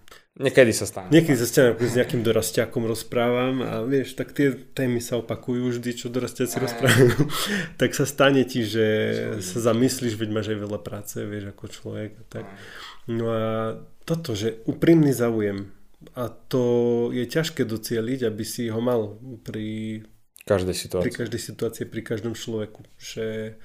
Niekedy 0.42 0.74
sa 0.74 0.90
stane. 0.90 1.14
Niekedy 1.14 1.38
sa 1.38 1.48
stane, 1.48 1.68
ako 1.78 1.86
s 1.86 1.98
nejakým 2.02 2.22
dorastiakom 2.26 2.84
rozprávam 2.90 3.62
a 3.62 3.86
vieš, 3.86 4.18
tak 4.18 4.34
tie 4.34 4.52
témy 4.52 4.98
sa 4.98 5.22
opakujú 5.22 5.78
vždy, 5.78 5.92
čo 5.94 6.10
dorastiaci 6.10 6.58
rozprávajú. 6.58 7.14
tak 7.82 7.94
sa 7.94 8.10
stane 8.10 8.42
ti, 8.44 8.66
že 8.66 8.86
sa 9.46 9.72
zamyslíš, 9.72 10.18
veď 10.18 10.30
máš 10.34 10.48
aj 10.52 10.60
veľa 10.60 10.80
práce, 10.82 11.22
vieš, 11.22 11.54
ako 11.54 11.64
človek 11.70 12.12
tak. 12.34 12.50
No 13.06 13.30
a 13.30 13.46
toto, 14.04 14.34
že 14.34 14.66
úprimný 14.66 15.14
záujem 15.14 15.70
a 16.18 16.28
to 16.28 16.64
je 17.14 17.30
ťažké 17.30 17.62
docieliť, 17.62 18.26
aby 18.26 18.44
si 18.44 18.74
ho 18.74 18.82
mal 18.82 19.22
pri 19.46 20.02
každej 20.50 20.74
situácii. 20.74 21.06
Pri 21.06 21.20
každej 21.22 21.42
situácii, 21.42 21.84
pri 21.86 22.02
každom 22.02 22.34
človeku. 22.34 22.82
Že 22.98 23.56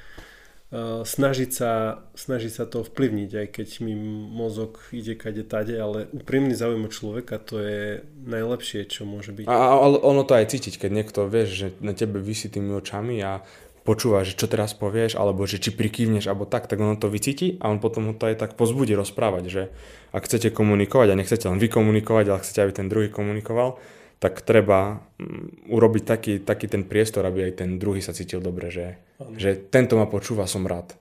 snažiť 1.07 1.51
sa, 1.53 2.03
snažiť 2.19 2.53
sa 2.53 2.65
to 2.67 2.83
vplyvniť, 2.83 3.31
aj 3.33 3.47
keď 3.55 3.69
mi 3.87 3.95
mozog 4.29 4.83
ide 4.93 5.15
kade 5.15 5.47
tade, 5.47 5.79
ale 5.79 6.11
úprimný 6.13 6.53
záujem 6.59 6.91
človeka 6.91 7.39
to 7.39 7.63
je 7.63 8.05
najlepšie, 8.27 8.85
čo 8.91 9.07
môže 9.07 9.31
byť. 9.33 9.47
A, 9.47 9.55
ale 9.55 9.97
ono 10.03 10.27
to 10.27 10.37
aj 10.37 10.51
cítiť, 10.53 10.83
keď 10.83 10.91
niekto 10.91 11.21
vieš, 11.31 11.49
že 11.55 11.67
na 11.81 11.95
tebe 11.95 12.19
vysí 12.19 12.51
tými 12.51 12.75
očami 12.77 13.23
a 13.23 13.47
počúva, 13.87 14.27
že 14.27 14.35
čo 14.35 14.51
teraz 14.51 14.75
povieš, 14.75 15.15
alebo 15.15 15.47
že 15.47 15.63
či 15.63 15.71
prikývneš, 15.71 16.27
alebo 16.27 16.45
tak, 16.51 16.67
tak 16.67 16.83
ono 16.83 16.99
to 16.99 17.07
vycíti 17.07 17.63
a 17.63 17.71
on 17.71 17.79
potom 17.79 18.11
ho 18.11 18.15
to 18.19 18.27
aj 18.27 18.43
tak 18.43 18.59
pozbudí 18.59 18.99
rozprávať, 18.99 19.45
že 19.47 19.63
ak 20.11 20.27
chcete 20.27 20.51
komunikovať 20.51 21.15
a 21.15 21.19
nechcete 21.19 21.47
len 21.47 21.63
vykomunikovať, 21.63 22.25
ale 22.27 22.43
chcete, 22.43 22.61
aby 22.67 22.73
ten 22.75 22.91
druhý 22.91 23.09
komunikoval, 23.09 23.79
tak 24.17 24.41
treba 24.43 25.05
mm, 25.21 25.69
urobiť 25.69 26.05
taký, 26.05 26.33
taký 26.41 26.67
ten 26.73 26.89
priestor, 26.89 27.29
aby 27.29 27.53
aj 27.53 27.53
ten 27.61 27.77
druhý 27.77 28.01
sa 28.01 28.17
cítil 28.17 28.41
dobre, 28.41 28.73
že, 28.73 28.97
že 29.37 29.53
tento 29.57 30.01
ma 30.01 30.09
počúva, 30.09 30.49
som 30.49 30.65
rád. 30.65 30.97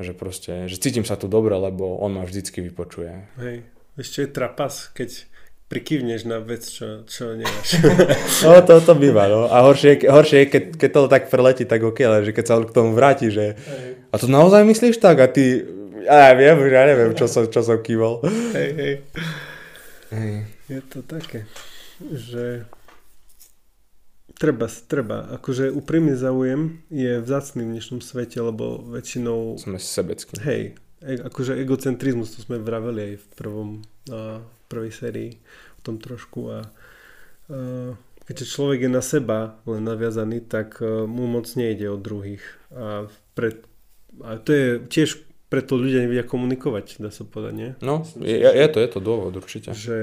Že 0.00 0.12
proste, 0.16 0.52
že 0.64 0.80
cítim 0.80 1.04
sa 1.04 1.20
tu 1.20 1.28
dobre, 1.28 1.52
lebo 1.52 2.00
on 2.00 2.16
ma 2.16 2.24
vždycky 2.24 2.64
vypočuje. 2.64 3.12
Hej, 3.36 3.68
ešte 4.00 4.24
je 4.24 4.28
trapas, 4.32 4.88
keď 4.96 5.28
prikývneš 5.68 6.24
na 6.24 6.40
vec, 6.40 6.64
čo, 6.64 7.04
čo 7.04 7.36
nemáš. 7.36 7.76
no 8.48 8.56
to, 8.64 8.80
to 8.80 8.94
býva, 8.96 9.28
no. 9.28 9.46
A 9.52 9.60
horšie, 9.60 10.08
horšie 10.08 10.38
je, 10.42 10.46
keď, 10.48 10.64
keď 10.80 10.90
to 10.90 11.00
tak 11.12 11.22
preletí, 11.28 11.68
tak 11.68 11.84
ok, 11.84 11.98
ale 12.00 12.24
že 12.24 12.32
keď 12.32 12.44
sa 12.48 12.56
k 12.64 12.72
tomu 12.72 12.96
vráti, 12.96 13.28
že 13.28 13.60
hej. 13.60 14.00
a 14.08 14.14
to 14.16 14.26
naozaj 14.26 14.64
myslíš 14.64 14.96
tak? 14.96 15.20
A 15.20 15.28
ty, 15.28 15.60
ja 16.08 16.32
neviem, 16.32 16.72
ja 16.72 16.88
neviem, 16.88 17.12
čo 17.12 17.28
som, 17.28 17.44
čo 17.46 17.60
som 17.60 17.76
kýval. 17.78 18.24
Hej, 18.56 18.70
hej. 18.72 18.94
hej. 20.16 20.34
Je 20.66 20.80
to 20.88 21.04
také 21.04 21.44
že 22.08 22.64
treba, 24.40 24.66
treba. 24.88 25.28
Akože 25.36 25.68
úprimný 25.68 26.16
záujem 26.16 26.80
je 26.88 27.20
vzácný 27.20 27.68
v 27.68 27.72
dnešnom 27.76 28.00
svete, 28.00 28.40
lebo 28.40 28.80
väčšinou... 28.88 29.60
Sme 29.60 29.76
sebeckí. 29.76 30.40
Hej, 30.40 30.62
e, 31.04 31.20
akože 31.20 31.60
egocentrizmus, 31.60 32.32
to 32.32 32.40
sme 32.40 32.56
vraveli 32.56 33.00
aj 33.12 33.14
v 33.20 33.26
prvom, 33.36 33.68
a, 34.08 34.40
prvej 34.72 34.92
sérii 34.96 35.30
o 35.76 35.80
tom 35.84 36.00
trošku 36.00 36.40
a, 36.48 36.58
a 36.58 37.58
keďže 38.24 38.52
človek 38.52 38.88
je 38.88 38.90
na 38.90 39.04
seba 39.04 39.60
len 39.68 39.84
naviazaný, 39.84 40.40
tak 40.48 40.80
a, 40.80 41.04
mu 41.04 41.28
moc 41.28 41.44
nejde 41.52 41.92
od 41.92 42.00
druhých 42.00 42.44
a, 42.72 43.12
pred, 43.36 43.60
a 44.24 44.40
to 44.40 44.50
je 44.56 44.66
tiež 44.88 45.29
preto 45.50 45.74
ľudia 45.74 46.06
nevedia 46.06 46.22
komunikovať, 46.22 47.02
dá 47.02 47.10
sa 47.10 47.26
povedať, 47.26 47.54
nie? 47.58 47.70
No, 47.82 48.06
je, 48.22 48.38
je, 48.38 48.66
to, 48.70 48.78
je 48.78 48.88
to 48.88 49.00
dôvod 49.02 49.34
určite. 49.34 49.74
Že 49.74 49.98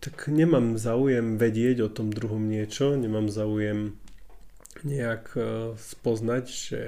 tak 0.00 0.32
nemám 0.32 0.80
záujem 0.80 1.36
vedieť 1.36 1.84
o 1.84 1.88
tom 1.92 2.08
druhom 2.08 2.48
niečo, 2.48 2.96
nemám 2.96 3.28
záujem 3.28 4.00
nejak 4.80 5.36
uh, 5.36 5.76
spoznať, 5.76 6.44
že 6.48 6.80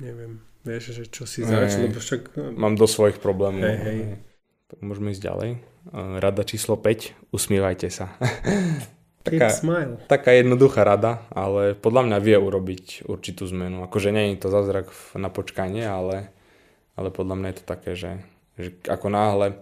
neviem, 0.00 0.40
vieš, 0.64 0.96
že 0.96 1.04
čo 1.12 1.28
si 1.28 1.44
zač, 1.44 1.76
lebo 1.76 2.00
však... 2.00 2.32
No, 2.34 2.56
Mám 2.56 2.80
do 2.80 2.88
svojich 2.88 3.20
problémov. 3.20 3.60
Hej, 3.60 3.78
hej. 3.84 4.00
Tak 4.72 4.78
môžeme 4.80 5.12
ísť 5.12 5.22
ďalej. 5.22 5.50
Rada 5.92 6.42
číslo 6.48 6.80
5, 6.80 7.32
usmievajte 7.32 7.88
sa. 7.92 8.16
taká, 9.26 9.52
smile. 9.52 10.00
taká 10.08 10.32
jednoduchá 10.32 10.84
rada, 10.84 11.28
ale 11.32 11.76
podľa 11.76 12.08
mňa 12.08 12.18
vie 12.24 12.36
urobiť 12.40 13.04
určitú 13.04 13.44
zmenu. 13.52 13.84
Akože 13.84 14.12
nie 14.12 14.32
je 14.32 14.40
to 14.40 14.48
zázrak 14.48 14.88
na 15.16 15.28
počkanie, 15.28 15.84
ale 15.84 16.32
ale 16.94 17.08
podľa 17.10 17.34
mňa 17.38 17.48
je 17.50 17.58
to 17.58 17.64
také, 17.66 17.90
že, 17.98 18.12
že 18.58 18.68
ako 18.86 19.06
náhle, 19.10 19.60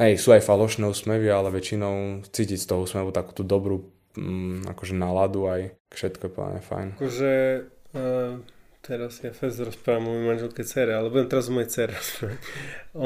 hej, 0.00 0.20
sú 0.20 0.32
aj 0.32 0.44
falošné 0.44 0.84
úsmevy, 0.88 1.28
ale 1.28 1.52
väčšinou 1.52 2.26
cítiť 2.28 2.58
z 2.60 2.68
toho 2.68 2.84
úsmevu 2.84 3.10
takú 3.12 3.32
tú 3.32 3.42
dobrú 3.42 3.88
mm, 4.16 4.72
akože 4.72 4.94
náladu 4.96 5.48
aj 5.48 5.60
všetko 5.92 6.24
je 6.32 6.62
fajn. 6.64 6.88
Akože 7.00 7.32
uh, 7.96 8.40
teraz 8.80 9.20
ja 9.24 9.32
fest 9.32 9.60
rozprávam 9.60 10.08
o 10.08 10.10
mojej 10.16 10.26
manželke 10.26 10.62
cere, 10.64 10.96
ale 10.96 11.12
budem 11.12 11.28
teraz 11.28 11.48
o 11.48 11.56
mojej 11.56 11.70
cere 11.70 11.96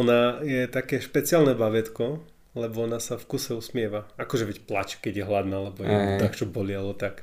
Ona 0.00 0.42
je 0.46 0.66
také 0.70 1.02
špeciálne 1.02 1.54
bavetko, 1.54 2.22
lebo 2.58 2.76
ona 2.82 2.98
sa 2.98 3.14
v 3.14 3.28
kuse 3.30 3.54
usmieva. 3.54 4.10
Akože 4.18 4.46
veď 4.46 4.58
plač, 4.66 4.98
keď 4.98 5.22
je 5.22 5.24
hladná, 5.26 5.58
lebo 5.70 5.86
je 5.86 6.18
tak, 6.18 6.34
čo 6.34 6.50
boli, 6.50 6.74
alebo 6.74 6.98
tak 6.98 7.22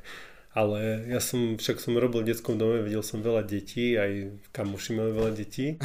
ale 0.58 1.06
ja 1.06 1.22
som, 1.22 1.54
však 1.54 1.78
som 1.78 1.94
robil 1.94 2.26
v 2.26 2.34
detskom 2.34 2.58
dome, 2.58 2.82
videl 2.82 3.06
som 3.06 3.22
veľa 3.22 3.46
detí, 3.46 3.94
aj 3.94 4.42
kamoši 4.50 4.98
mali 4.98 5.14
veľa 5.14 5.32
detí, 5.38 5.78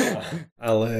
ale 0.58 0.90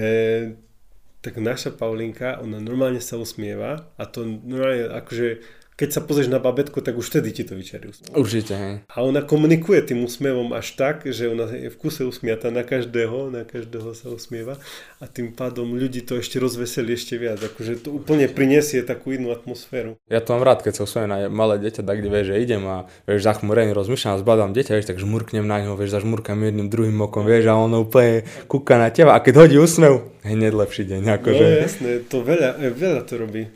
tak 1.27 1.43
naša 1.43 1.75
Paulinka, 1.75 2.39
ona 2.39 2.63
normálne 2.63 3.03
sa 3.03 3.19
usmieva 3.19 3.91
a 3.99 4.07
to 4.07 4.23
normálne 4.23 4.95
akože 4.95 5.43
keď 5.77 5.89
sa 5.93 6.01
pozrieš 6.01 6.33
na 6.33 6.41
babetku, 6.41 6.81
tak 6.81 6.97
už 6.97 7.13
vtedy 7.13 7.37
ti 7.37 7.45
to 7.45 7.53
vyčarí 7.53 7.93
Určite, 8.17 8.55
hej. 8.57 8.75
A 8.89 9.05
ona 9.05 9.21
komunikuje 9.21 9.85
tým 9.85 10.09
úsmievom 10.09 10.57
až 10.57 10.73
tak, 10.73 11.05
že 11.05 11.29
ona 11.29 11.45
je 11.53 11.69
v 11.69 11.77
kuse 11.77 12.09
usmiata 12.09 12.49
na 12.49 12.65
každého, 12.65 13.29
na 13.29 13.45
každého 13.45 13.93
sa 13.93 14.09
usmieva 14.09 14.57
a 14.97 15.05
tým 15.05 15.37
pádom 15.37 15.77
ľudí 15.77 16.01
to 16.01 16.17
ešte 16.17 16.41
rozveselí 16.41 16.97
ešte 16.97 17.21
viac, 17.21 17.37
akože 17.45 17.85
to 17.85 17.93
úplne 17.93 18.25
prinesie 18.25 18.81
takú 18.81 19.13
inú 19.13 19.29
atmosféru. 19.37 20.01
Ja 20.09 20.25
to 20.25 20.33
mám 20.33 20.49
rád, 20.49 20.65
keď 20.65 20.81
sa 20.81 20.83
usmievam 20.89 21.13
na 21.13 21.19
malé 21.29 21.61
dieťa, 21.61 21.85
tak 21.85 22.01
kde 22.01 22.09
vieš, 22.09 22.27
že 22.33 22.37
idem 22.41 22.65
a 22.65 22.89
vieš, 23.05 23.29
zachmurený 23.29 23.77
rozmýšľam 23.77 24.25
zbadám 24.25 24.51
dieťa, 24.57 24.81
vieš, 24.81 24.89
tak 24.89 24.97
žmurknem 24.97 25.45
na 25.45 25.61
ňo, 25.61 25.77
vieš, 25.77 26.01
zažmurkam 26.01 26.41
jedným 26.41 26.73
druhým 26.73 26.97
okom, 27.05 27.29
vieš, 27.29 27.53
a 27.53 27.55
ono 27.61 27.85
úplne 27.85 28.25
kúka 28.49 28.81
na 28.81 28.89
teba 28.89 29.13
a 29.13 29.21
keď 29.21 29.45
hodí 29.45 29.61
úsmev, 29.61 30.09
hneď 30.25 30.57
lepší 30.57 30.89
deň. 30.89 31.21
Akože. 31.21 31.45
No 31.45 31.61
jasné, 31.69 31.91
to 32.09 32.25
veľa, 32.25 32.57
veľa 32.73 33.05
to 33.05 33.15
robí. 33.21 33.53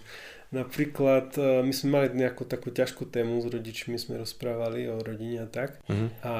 Napríklad 0.50 1.38
e, 1.38 1.62
my 1.62 1.70
sme 1.70 1.88
mali 1.94 2.06
nejakú 2.10 2.42
takú 2.42 2.74
ťažkú 2.74 3.06
tému 3.06 3.38
s 3.38 3.46
rodičmi, 3.46 3.94
sme 3.94 4.18
rozprávali 4.18 4.90
o 4.90 4.98
rodine 4.98 5.46
a 5.46 5.48
tak. 5.48 5.78
Uh-huh. 5.86 6.10
A 6.26 6.34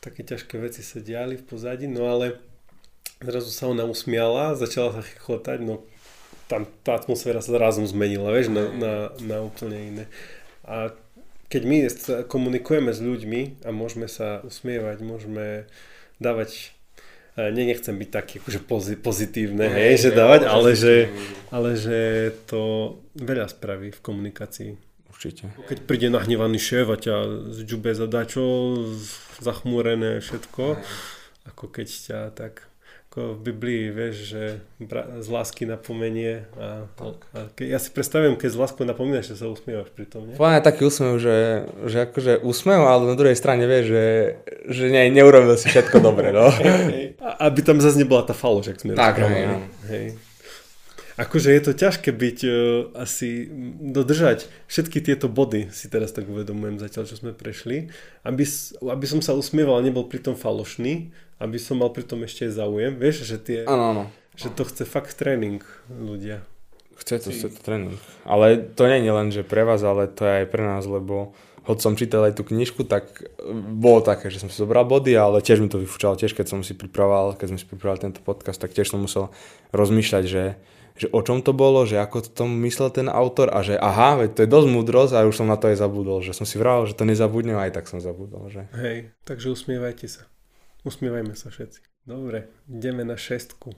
také 0.00 0.24
ťažké 0.24 0.56
veci 0.56 0.80
sa 0.80 0.96
diali 1.04 1.36
v 1.36 1.44
pozadí, 1.44 1.84
no 1.84 2.08
ale 2.08 2.40
zrazu 3.20 3.52
sa 3.52 3.68
ona 3.68 3.84
usmiala, 3.84 4.56
začala 4.56 4.96
sa 4.96 5.02
chchotať, 5.04 5.60
no 5.60 5.84
tam 6.48 6.64
tá 6.80 6.96
atmosféra 6.96 7.44
sa 7.44 7.52
zrazu 7.52 7.84
zmenila, 7.84 8.32
vieš, 8.32 8.48
na, 8.48 8.64
na, 8.72 8.92
na 9.20 9.36
úplne 9.44 9.76
iné. 9.76 10.04
A 10.64 10.96
keď 11.52 11.62
my 11.68 11.76
komunikujeme 12.24 12.92
s 12.92 13.04
ľuďmi 13.04 13.68
a 13.68 13.72
môžeme 13.72 14.08
sa 14.08 14.40
usmievať, 14.40 15.04
môžeme 15.04 15.68
dávať 16.16 16.72
nie, 17.38 17.70
nechcem 17.70 17.94
byť 17.94 18.10
taký 18.10 18.34
akože 18.42 18.60
pozitívne, 18.98 19.70
hej, 19.70 19.94
hej, 19.94 19.96
že 20.02 20.10
dávať, 20.10 20.42
ale 20.50 20.74
že, 20.74 21.06
ale 21.48 21.76
že 21.76 22.30
to 22.48 22.94
veľa 23.16 23.48
spraví 23.48 23.92
v 23.92 24.00
komunikácii. 24.00 24.70
Určite. 25.08 25.50
Keď 25.66 25.78
príde 25.88 26.08
nahnevaný 26.12 26.60
šéf 26.62 26.86
a 26.92 26.96
ťa 27.00 27.48
z 27.50 27.58
džube 27.66 27.90
zadačo, 27.90 28.76
zachmúrené 29.42 30.22
všetko, 30.22 30.78
ako 31.48 31.64
keď 31.74 31.86
ťa 31.88 32.20
tak 32.36 32.68
ako 33.08 33.40
v 33.40 33.50
Biblii, 33.50 33.82
vieš, 33.88 34.36
že 34.36 34.42
z 35.24 35.28
lásky 35.32 35.64
napomenie 35.64 36.44
a, 36.60 36.84
a 37.32 37.38
ke, 37.56 37.64
ja 37.64 37.80
si 37.80 37.88
predstavím, 37.88 38.36
keď 38.36 38.52
z 38.52 38.58
láskou 38.60 38.84
napomínaš, 38.84 39.32
že 39.32 39.40
sa 39.40 39.48
usmievaš 39.48 39.88
pri 39.96 40.04
tom, 40.04 40.28
nie? 40.28 40.36
Poviem 40.36 40.60
taký 40.60 40.84
úsmev, 40.84 41.16
že, 41.16 41.64
že 41.88 42.04
akože 42.04 42.44
úsmev, 42.44 42.84
ale 42.84 43.08
na 43.08 43.16
druhej 43.16 43.32
strane 43.32 43.64
vieš, 43.64 43.96
že, 43.96 44.06
že 44.68 44.84
ne, 44.92 45.08
neurobil 45.08 45.56
si 45.56 45.72
všetko 45.72 46.04
dobre, 46.04 46.36
no. 46.36 46.52
aby 47.48 47.60
tam 47.64 47.80
zase 47.80 47.96
nebola 47.96 48.28
tá 48.28 48.36
faloš, 48.36 48.76
ak 48.76 48.84
sme 48.84 48.92
tak, 48.92 49.24
hej, 49.24 49.44
no. 49.48 49.56
hej. 49.88 50.27
Akože 51.18 51.50
je 51.50 51.62
to 51.66 51.72
ťažké 51.74 52.14
byť, 52.14 52.38
uh, 52.46 52.54
asi 52.94 53.50
dodržať 53.82 54.46
všetky 54.70 55.02
tieto 55.02 55.26
body, 55.26 55.66
si 55.74 55.90
teraz 55.90 56.14
tak 56.14 56.30
uvedomujem 56.30 56.78
zatiaľ, 56.78 57.10
čo 57.10 57.18
sme 57.18 57.34
prešli, 57.34 57.90
aby, 58.22 58.46
aby 58.86 59.06
som 59.10 59.18
sa 59.18 59.34
usmieval 59.34 59.82
a 59.82 59.86
nebol 59.86 60.06
pritom 60.06 60.38
falošný, 60.38 61.10
aby 61.42 61.58
som 61.58 61.82
mal 61.82 61.90
pritom 61.90 62.22
ešte 62.22 62.46
aj 62.46 62.52
záujem, 62.54 62.92
vieš, 62.94 63.26
že 63.26 63.36
tie, 63.42 63.58
ano, 63.66 63.84
ano. 63.90 64.04
že 64.38 64.54
to 64.54 64.62
chce 64.62 64.86
fakt 64.86 65.10
tréning 65.18 65.58
ľudia. 65.90 66.46
Chce 66.98 67.22
to, 67.22 67.30
chce 67.34 67.50
to 67.50 67.60
tréning. 67.62 67.98
Ale 68.22 68.58
to 68.58 68.86
nie 68.86 69.02
je 69.02 69.12
len, 69.14 69.28
že 69.34 69.42
pre 69.42 69.62
vás, 69.66 69.82
ale 69.82 70.06
to 70.06 70.22
je 70.22 70.34
aj 70.42 70.46
pre 70.50 70.62
nás, 70.62 70.86
lebo 70.86 71.34
hoď 71.68 71.78
som 71.84 71.98
čítal 72.00 72.24
aj 72.24 72.40
tú 72.40 72.48
knižku, 72.48 72.86
tak 72.88 73.28
bolo 73.52 74.00
také, 74.00 74.32
že 74.32 74.40
som 74.40 74.48
si 74.48 74.56
zobral 74.56 74.88
body, 74.88 75.12
ale 75.14 75.44
tiež 75.44 75.60
mi 75.60 75.68
to 75.68 75.76
vyfúčalo, 75.82 76.16
tiež 76.16 76.32
keď 76.32 76.46
som 76.48 76.60
si 76.64 76.72
pripravoval, 76.72 77.36
keď 77.36 77.54
som 77.54 77.58
si 77.60 77.66
pripravoval 77.68 78.00
tento 78.02 78.24
podcast, 78.24 78.56
tak 78.56 78.72
tiež 78.72 78.88
som 78.88 79.04
musel 79.04 79.28
rozmýšľať, 79.76 80.24
že 80.24 80.42
že 80.98 81.06
o 81.14 81.22
čom 81.22 81.40
to 81.46 81.54
bolo, 81.54 81.86
že 81.86 82.02
ako 82.02 82.26
to 82.26 82.30
tom 82.34 82.50
myslel 82.66 82.90
ten 82.90 83.06
autor 83.06 83.54
a 83.54 83.62
že 83.62 83.78
aha, 83.78 84.18
veď 84.18 84.30
to 84.34 84.40
je 84.42 84.50
dosť 84.50 84.68
múdrosť 84.68 85.12
a 85.14 85.26
už 85.30 85.38
som 85.38 85.46
na 85.46 85.54
to 85.54 85.70
aj 85.70 85.78
zabudol, 85.78 86.18
že 86.18 86.34
som 86.34 86.42
si 86.42 86.58
vral, 86.58 86.90
že 86.90 86.98
to 86.98 87.06
nezabudnem 87.06 87.54
aj 87.54 87.78
tak 87.78 87.86
som 87.86 88.02
zabudol. 88.02 88.50
Že... 88.50 88.66
Hej, 88.74 88.98
takže 89.22 89.54
usmievajte 89.54 90.10
sa. 90.10 90.26
Usmievajme 90.82 91.38
sa 91.38 91.54
všetci. 91.54 91.86
Dobre, 92.02 92.50
ideme 92.66 93.06
na 93.06 93.14
šestku. 93.14 93.70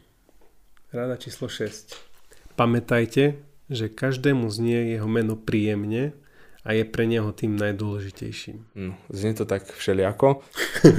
Rada 0.91 1.21
číslo 1.21 1.53
6. 1.53 2.57
Pamätajte, 2.57 3.39
že 3.69 3.87
každému 3.93 4.49
znie 4.50 4.97
jeho 4.97 5.07
meno 5.07 5.37
príjemne 5.37 6.17
a 6.61 6.76
je 6.76 6.85
pre 6.85 7.09
neho 7.09 7.33
tým 7.33 7.57
najdôležitejším. 7.57 8.76
No, 8.76 8.93
znie 9.09 9.33
to 9.33 9.49
tak 9.49 9.64
všelijako. 9.64 10.45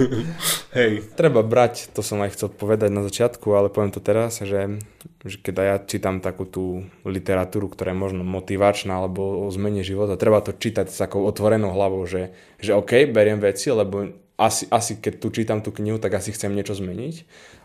Hej. 0.78 1.06
Treba 1.14 1.46
brať, 1.46 1.94
to 1.94 2.02
som 2.02 2.18
aj 2.26 2.34
chcel 2.34 2.50
povedať 2.50 2.90
na 2.90 3.06
začiatku, 3.06 3.46
ale 3.54 3.70
poviem 3.70 3.94
to 3.94 4.02
teraz, 4.02 4.42
že, 4.42 4.82
že 5.22 5.38
keď 5.38 5.54
ja 5.62 5.76
čítam 5.78 6.18
takú 6.18 6.50
tú 6.50 6.90
literatúru, 7.06 7.70
ktorá 7.70 7.94
je 7.94 8.02
možno 8.02 8.26
motivačná 8.26 8.98
alebo 8.98 9.46
o 9.46 9.54
zmene 9.54 9.86
života, 9.86 10.18
treba 10.18 10.42
to 10.42 10.50
čítať 10.50 10.90
s 10.90 10.98
takou 10.98 11.22
otvorenou 11.30 11.70
hlavou, 11.78 12.02
že, 12.10 12.34
že 12.58 12.74
OK, 12.74 13.14
beriem 13.14 13.38
veci, 13.38 13.70
lebo 13.70 14.10
asi, 14.42 14.66
asi 14.74 14.98
keď 14.98 15.14
tu 15.22 15.30
čítam 15.30 15.62
tú 15.62 15.70
knihu, 15.70 16.02
tak 16.02 16.18
asi 16.18 16.34
chcem 16.34 16.50
niečo 16.58 16.74
zmeniť. 16.74 17.16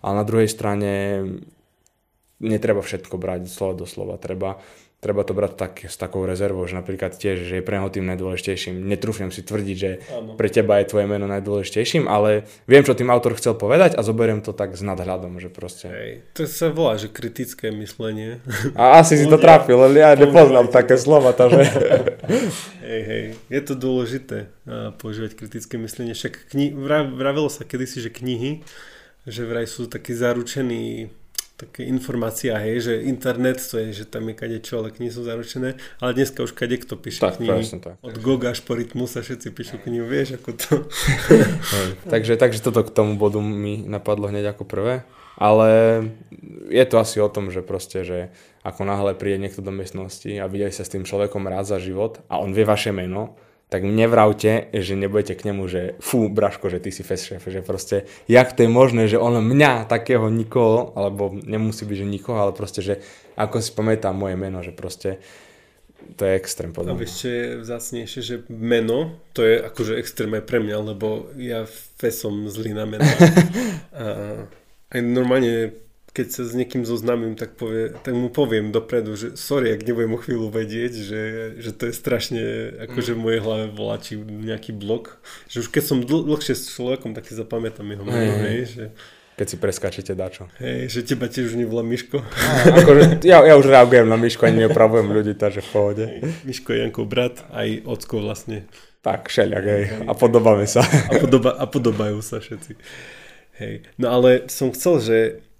Ale 0.04 0.20
na 0.20 0.24
druhej 0.28 0.52
strane 0.52 0.92
netreba 2.36 2.84
všetko 2.84 3.16
brať 3.16 3.48
slova 3.48 3.74
do 3.80 3.88
slova. 3.88 4.20
Treba 4.20 4.60
treba 4.96 5.22
to 5.28 5.36
brať 5.36 5.52
tak, 5.54 5.72
s 5.84 5.96
takou 6.00 6.24
rezervou, 6.24 6.64
že 6.64 6.74
napríklad 6.74 7.14
tiež, 7.14 7.44
že 7.44 7.60
je 7.60 7.64
pre 7.64 7.76
neho 7.76 7.92
tým 7.92 8.08
najdôležitejším. 8.08 8.80
Netrúfnem 8.88 9.28
si 9.28 9.44
tvrdiť, 9.44 9.76
že 9.76 9.90
ano. 10.08 10.34
pre 10.40 10.48
teba 10.48 10.80
je 10.80 10.88
tvoje 10.88 11.04
meno 11.04 11.28
najdôležitejším, 11.28 12.08
ale 12.08 12.48
viem, 12.64 12.80
čo 12.80 12.96
tým 12.96 13.12
autor 13.12 13.36
chcel 13.36 13.54
povedať 13.54 13.94
a 13.94 14.00
zoberiem 14.00 14.40
to 14.40 14.56
tak 14.56 14.72
s 14.72 14.80
nadhľadom, 14.80 15.36
že 15.36 15.52
proste... 15.52 15.86
Hej, 15.92 16.10
to 16.32 16.48
sa 16.48 16.72
volá, 16.72 16.96
že 16.96 17.12
kritické 17.12 17.68
myslenie. 17.70 18.40
A 18.72 19.04
asi 19.04 19.20
si 19.20 19.28
to 19.28 19.36
trafil, 19.36 19.84
ale 19.84 20.00
ja 20.00 20.16
nepoznám 20.16 20.72
také 20.72 20.96
slova, 20.96 21.36
takže... 21.36 21.60
hej, 22.88 23.02
hej, 23.04 23.24
je 23.52 23.60
to 23.60 23.74
dôležité 23.76 24.48
používať 24.96 25.36
kritické 25.36 25.76
myslenie. 25.76 26.16
Však 26.16 26.56
kni- 26.56 26.72
vravilo 27.12 27.52
sa 27.52 27.68
kedysi, 27.68 28.00
že 28.00 28.10
knihy, 28.10 28.64
že 29.28 29.44
vraj 29.44 29.68
sú 29.68 29.90
takí 29.90 30.16
zaručení 30.16 31.12
také 31.56 31.88
informácia, 31.88 32.52
hej, 32.60 32.84
že 32.84 32.92
internet 33.08 33.56
to 33.64 33.80
je, 33.80 34.04
že 34.04 34.04
tam 34.04 34.28
je 34.28 34.36
kade 34.36 34.60
čo, 34.60 34.84
ale 34.84 34.92
knihy 34.92 35.08
sú 35.08 35.24
zaručené, 35.24 35.80
ale 36.04 36.10
dneska 36.12 36.44
už 36.44 36.52
kade 36.52 36.76
kto 36.76 37.00
píše 37.00 37.24
tak, 37.24 37.40
knihy. 37.40 37.64
Presne, 37.64 37.80
tak. 37.80 37.96
Od 38.04 38.16
Goga 38.20 38.52
až 38.52 38.60
po 38.60 38.76
Rytmusa 38.76 39.24
všetci 39.24 39.48
píšu 39.56 39.76
knihu, 39.88 40.04
vieš, 40.04 40.36
ako 40.36 40.52
to. 40.52 40.72
takže, 42.12 42.36
takže 42.36 42.60
toto 42.60 42.84
k 42.84 42.92
tomu 42.92 43.16
bodu 43.16 43.40
mi 43.40 43.80
napadlo 43.88 44.28
hneď 44.28 44.52
ako 44.52 44.68
prvé. 44.68 45.08
Ale 45.36 45.68
je 46.72 46.84
to 46.88 46.96
asi 46.96 47.20
o 47.20 47.28
tom, 47.28 47.52
že 47.52 47.60
proste, 47.60 48.08
že 48.08 48.32
ako 48.64 48.88
náhle 48.88 49.12
príde 49.12 49.36
niekto 49.36 49.60
do 49.60 49.68
miestnosti 49.68 50.32
a 50.40 50.48
videli 50.48 50.72
sa 50.72 50.84
s 50.84 50.92
tým 50.92 51.04
človekom 51.04 51.44
raz 51.44 51.68
za 51.68 51.76
život 51.76 52.24
a 52.32 52.40
on 52.40 52.56
vie 52.56 52.64
vaše 52.64 52.88
meno, 52.88 53.36
tak 53.66 53.82
nevravte, 53.82 54.70
že 54.70 54.94
nebudete 54.94 55.34
k 55.34 55.50
nemu, 55.50 55.66
že 55.66 55.82
fú, 55.98 56.30
Braško, 56.30 56.70
že 56.70 56.78
ty 56.78 56.94
si 56.94 57.02
fest 57.02 57.26
šéf, 57.26 57.42
že 57.42 57.66
proste, 57.66 58.06
jak 58.30 58.54
to 58.54 58.62
je 58.62 58.70
možné, 58.70 59.10
že 59.10 59.18
on 59.18 59.42
mňa, 59.42 59.90
takého 59.90 60.30
nikoho, 60.30 60.94
alebo 60.94 61.34
nemusí 61.34 61.82
byť, 61.82 61.98
že 61.98 62.06
nikoho, 62.06 62.38
ale 62.38 62.54
proste, 62.54 62.78
že 62.78 63.02
ako 63.34 63.58
si 63.58 63.74
pamätám 63.74 64.14
moje 64.14 64.38
meno, 64.38 64.62
že 64.62 64.70
proste 64.70 65.18
to 66.14 66.22
je 66.22 66.38
extrém 66.38 66.70
podľa 66.70 66.94
mňa. 66.94 67.02
A 67.02 67.08
ešte 67.10 67.32
vzácnejšie, 67.66 68.20
že 68.22 68.36
meno, 68.46 69.18
to 69.34 69.42
je 69.42 69.58
akože 69.58 69.98
extrém 69.98 70.30
aj 70.38 70.44
pre 70.46 70.62
mňa, 70.62 70.76
lebo 70.94 71.34
ja 71.34 71.66
fesom 71.98 72.46
zlý 72.46 72.70
na 72.70 72.86
meno. 72.86 73.02
a 73.98 74.04
aj 74.94 75.00
normálne 75.02 75.74
keď 76.16 76.32
sa 76.32 76.42
s 76.48 76.56
niekým 76.56 76.88
zoznamím, 76.88 77.36
tak, 77.36 77.60
povie, 77.60 77.92
tak 77.92 78.16
mu 78.16 78.32
poviem 78.32 78.72
dopredu, 78.72 79.12
že 79.20 79.36
sorry, 79.36 79.76
ak 79.76 79.84
nebudem 79.84 80.16
o 80.16 80.20
chvíľu 80.20 80.48
vedieť, 80.48 80.92
že, 80.96 81.22
že 81.60 81.70
to 81.76 81.92
je 81.92 81.92
strašne 81.92 82.42
akože 82.88 83.12
v 83.12 83.20
mojej 83.20 83.40
hlave 83.44 83.66
volá 83.76 84.00
či 84.00 84.16
nejaký 84.16 84.72
blok. 84.72 85.20
Že 85.52 85.68
už 85.68 85.68
keď 85.68 85.84
som 85.84 85.98
dl- 86.00 86.24
dlhšie 86.24 86.56
s 86.56 86.72
človekom, 86.72 87.12
tak 87.12 87.28
si 87.28 87.36
zapamätám 87.36 87.84
jeho 87.84 88.04
meno, 88.08 88.16
hej, 88.16 88.48
hej, 88.48 88.60
že... 88.64 88.84
Keď 89.36 89.46
si 89.52 89.56
preskačete 89.60 90.12
dačo. 90.16 90.48
Hej, 90.56 90.88
že 90.88 91.00
teba 91.04 91.28
tiež 91.28 91.52
už 91.52 91.60
nevolá 91.60 91.84
Miško. 91.84 92.24
A, 92.24 92.80
akože, 92.80 93.20
ja, 93.28 93.44
ja 93.44 93.60
už 93.60 93.68
reagujem 93.68 94.08
na 94.08 94.16
Miško, 94.16 94.48
ani 94.48 94.64
neopravujem 94.64 95.12
ľudí, 95.12 95.36
takže 95.36 95.60
v 95.60 95.68
pohode. 95.68 96.04
Miško 96.48 96.72
je 96.72 96.78
Jankov 96.80 97.04
brat, 97.12 97.44
aj 97.52 97.84
ocko 97.84 98.24
vlastne. 98.24 98.64
Tak, 99.04 99.28
všelijak, 99.28 99.64
hej. 99.68 99.84
A 100.08 100.16
podobáme 100.16 100.64
sa. 100.64 100.80
A, 100.82 101.20
podoba, 101.20 101.52
a 101.52 101.68
podobajú 101.68 102.24
sa 102.24 102.40
všetci. 102.40 102.80
Hej. 103.60 103.84
No 104.00 104.16
ale 104.16 104.48
som 104.48 104.72
chcel, 104.72 104.94
že 105.04 105.16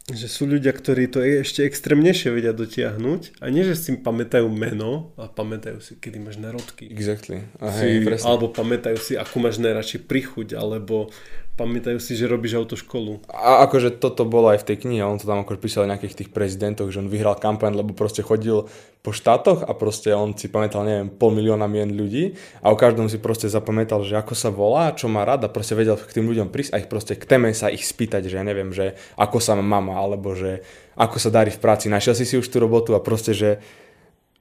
že 0.07 0.31
sú 0.31 0.47
ľudia, 0.47 0.71
ktorí 0.71 1.11
to 1.11 1.19
ešte 1.19 1.67
extrémnejšie 1.67 2.31
vedia 2.31 2.55
dotiahnuť 2.55 3.43
a 3.43 3.51
nie, 3.51 3.67
že 3.67 3.75
si 3.75 3.91
pamätajú 3.99 4.47
meno 4.47 5.11
a 5.19 5.27
pamätajú 5.27 5.83
si, 5.83 5.99
kedy 5.99 6.23
máš 6.23 6.39
narodky. 6.39 6.87
Exactly. 6.87 7.43
A 7.59 7.75
hej, 7.83 8.07
si, 8.07 8.23
alebo 8.23 8.55
pamätajú 8.55 9.03
si, 9.03 9.19
akú 9.19 9.43
máš 9.43 9.59
najradšej 9.59 10.07
prichuť, 10.07 10.55
alebo 10.55 11.11
pamätajú 11.57 11.97
si, 11.97 12.13
že 12.13 12.29
robíš 12.29 12.61
autoškolu. 12.61 13.33
A 13.33 13.65
akože 13.65 13.97
toto 13.97 14.29
bolo 14.29 14.53
aj 14.53 14.61
v 14.61 14.69
tej 14.73 14.77
knihe, 14.85 15.01
on 15.01 15.17
to 15.17 15.25
tam 15.25 15.41
akože 15.41 15.57
písal 15.57 15.89
nejakých 15.89 16.25
tých 16.25 16.31
prezidentoch, 16.31 16.93
že 16.93 17.01
on 17.01 17.09
vyhral 17.09 17.41
kampaň, 17.41 17.81
lebo 17.81 17.97
proste 17.97 18.21
chodil 18.21 18.69
po 19.01 19.11
štátoch 19.17 19.65
a 19.65 19.73
proste 19.73 20.13
on 20.13 20.37
si 20.37 20.53
pamätal, 20.53 20.85
neviem, 20.85 21.09
pol 21.09 21.33
milióna 21.33 21.65
mien 21.65 21.89
ľudí 21.89 22.37
a 22.61 22.69
o 22.69 22.77
každom 22.77 23.09
si 23.09 23.17
proste 23.17 23.49
zapamätal, 23.49 24.05
že 24.05 24.21
ako 24.21 24.35
sa 24.37 24.53
volá, 24.53 24.93
čo 24.93 25.09
má 25.09 25.25
rád 25.25 25.49
a 25.49 25.53
proste 25.53 25.73
vedel 25.73 25.97
k 25.97 26.13
tým 26.13 26.29
ľuďom 26.29 26.53
prísť 26.53 26.77
a 26.77 26.81
ich 26.85 26.93
proste 26.93 27.17
k 27.17 27.25
téme 27.25 27.49
sa 27.57 27.73
ich 27.73 27.89
spýtať, 27.89 28.29
že 28.29 28.37
ja 28.37 28.45
neviem, 28.45 28.77
že 28.77 28.93
ako 29.17 29.41
sa 29.41 29.57
má 29.57 29.65
mama, 29.65 29.97
alebo 29.97 30.37
že 30.37 30.61
ako 30.93 31.17
sa 31.17 31.33
darí 31.33 31.49
v 31.49 31.63
práci. 31.63 31.89
Našiel 31.89 32.13
si 32.21 32.29
si 32.29 32.37
už 32.37 32.53
tú 32.53 32.61
robotu 32.61 32.93
a 32.93 33.01
proste, 33.01 33.33
že, 33.33 33.65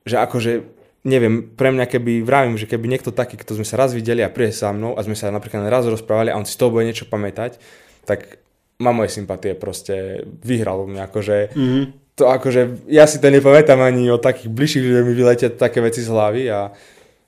že 0.03 0.19
akože 0.19 0.74
neviem, 1.05 1.45
pre 1.53 1.69
mňa 1.69 1.85
keby, 1.85 2.25
vravím, 2.25 2.57
že 2.57 2.65
keby 2.65 2.89
niekto 2.89 3.13
taký, 3.13 3.37
kto 3.37 3.61
sme 3.61 3.63
sa 3.63 3.77
raz 3.77 3.93
videli 3.93 4.25
a 4.25 4.33
príde 4.33 4.51
sa 4.51 4.73
mnou 4.73 4.97
a 4.97 5.05
sme 5.05 5.13
sa 5.13 5.29
napríklad 5.29 5.69
raz 5.69 5.85
rozprávali 5.85 6.33
a 6.33 6.37
on 6.41 6.49
si 6.49 6.57
z 6.57 6.59
toho 6.59 6.73
bude 6.73 6.89
niečo 6.89 7.05
pamätať, 7.05 7.61
tak 8.09 8.41
má 8.81 8.89
moje 8.89 9.13
sympatie 9.13 9.53
proste 9.53 10.25
vyhral 10.41 10.83
u 10.83 10.89
mňa, 10.89 11.07
akože 11.07 11.37
mm-hmm. 11.53 11.83
to 12.17 12.23
akože, 12.25 12.89
ja 12.89 13.05
si 13.05 13.21
to 13.21 13.29
nepamätám 13.29 13.79
ani 13.79 14.09
o 14.09 14.19
takých 14.19 14.49
bližších, 14.49 14.83
že 14.83 15.05
mi 15.05 15.13
vyletia 15.13 15.53
také 15.53 15.79
veci 15.79 16.01
z 16.01 16.09
hlavy 16.09 16.43
a 16.49 16.73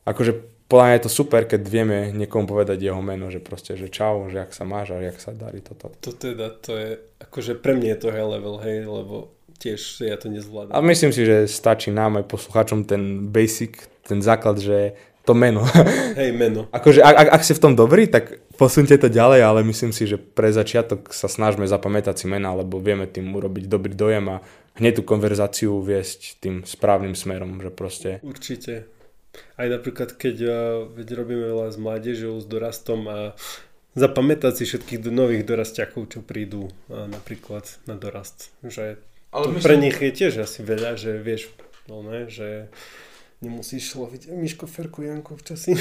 akože 0.04 0.58
podľa 0.68 0.84
mňa 0.84 0.96
je 1.00 1.06
to 1.08 1.12
super, 1.14 1.42
keď 1.48 1.62
vieme 1.64 2.12
niekomu 2.12 2.44
povedať 2.44 2.84
jeho 2.84 3.00
meno, 3.00 3.32
že 3.32 3.40
proste, 3.40 3.80
že 3.80 3.88
čau, 3.88 4.28
že 4.28 4.44
ak 4.44 4.52
sa 4.52 4.68
máš 4.68 4.92
a 4.92 5.00
jak 5.00 5.16
sa 5.16 5.32
darí 5.32 5.64
toto. 5.64 5.96
To 6.04 6.12
teda, 6.12 6.52
to 6.60 6.76
je, 6.76 6.90
akože 7.24 7.56
pre 7.64 7.80
mňa 7.80 7.96
je 7.96 8.00
to 8.04 8.12
high 8.12 8.28
level, 8.28 8.60
hej, 8.60 8.84
lebo 8.84 9.37
tiež 9.58 10.06
ja 10.06 10.18
to 10.18 10.30
nezvládam. 10.30 10.74
A 10.74 10.80
myslím 10.86 11.12
si, 11.12 11.26
že 11.26 11.50
stačí 11.50 11.90
nám 11.90 12.22
aj 12.22 12.30
poslucháčom 12.30 12.86
ten 12.86 13.28
basic, 13.30 13.90
ten 14.06 14.22
základ, 14.22 14.62
že 14.62 14.96
to 15.28 15.36
meno. 15.36 15.68
Hej, 16.20 16.32
meno. 16.32 16.72
akože 16.72 17.04
ak, 17.04 17.16
ak, 17.20 17.28
ak 17.36 17.42
ste 17.44 17.58
v 17.60 17.64
tom 17.68 17.74
dobrí, 17.76 18.08
tak 18.08 18.40
posunte 18.56 18.96
to 18.96 19.12
ďalej, 19.12 19.44
ale 19.44 19.60
myslím 19.68 19.92
si, 19.92 20.08
že 20.08 20.16
pre 20.16 20.56
začiatok 20.56 21.12
sa 21.12 21.28
snažme 21.28 21.68
zapamätať 21.68 22.24
si 22.24 22.26
mena, 22.32 22.56
lebo 22.56 22.80
vieme 22.80 23.04
tým 23.12 23.28
urobiť 23.36 23.68
dobrý 23.68 23.92
dojem 23.92 24.40
a 24.40 24.46
hneď 24.80 25.02
tú 25.02 25.04
konverzáciu 25.04 25.84
viesť 25.84 26.40
tým 26.40 26.56
správnym 26.64 27.12
smerom, 27.12 27.60
že 27.60 27.70
proste... 27.76 28.10
Určite. 28.24 28.88
Aj 29.60 29.68
napríklad, 29.68 30.16
keď 30.16 30.36
veď 30.96 31.08
robíme 31.14 31.44
veľa 31.44 31.76
s 31.76 31.78
mládežou, 31.78 32.40
s 32.40 32.48
dorastom 32.48 33.06
a 33.12 33.20
zapamätať 34.00 34.54
si 34.56 34.64
všetkých 34.64 35.12
nových 35.12 35.44
dorastiakov, 35.44 36.08
čo 36.08 36.20
prídu 36.24 36.72
napríklad 36.88 37.68
na 37.90 38.00
dorast. 38.00 38.54
Že 38.64 39.02
ale 39.38 39.46
myslím... 39.54 39.66
Pre 39.70 39.76
nich 39.78 39.98
je 40.02 40.12
tiež 40.12 40.34
asi 40.42 40.66
veľa, 40.66 40.98
že 40.98 41.22
vieš, 41.22 41.54
no 41.86 42.02
ne, 42.02 42.26
že 42.26 42.74
nemusíš 43.38 43.94
loviť 43.94 44.34
Miško, 44.34 44.66
Ferku, 44.66 45.06
Janko 45.06 45.38
v 45.38 45.44
časi. 45.46 45.78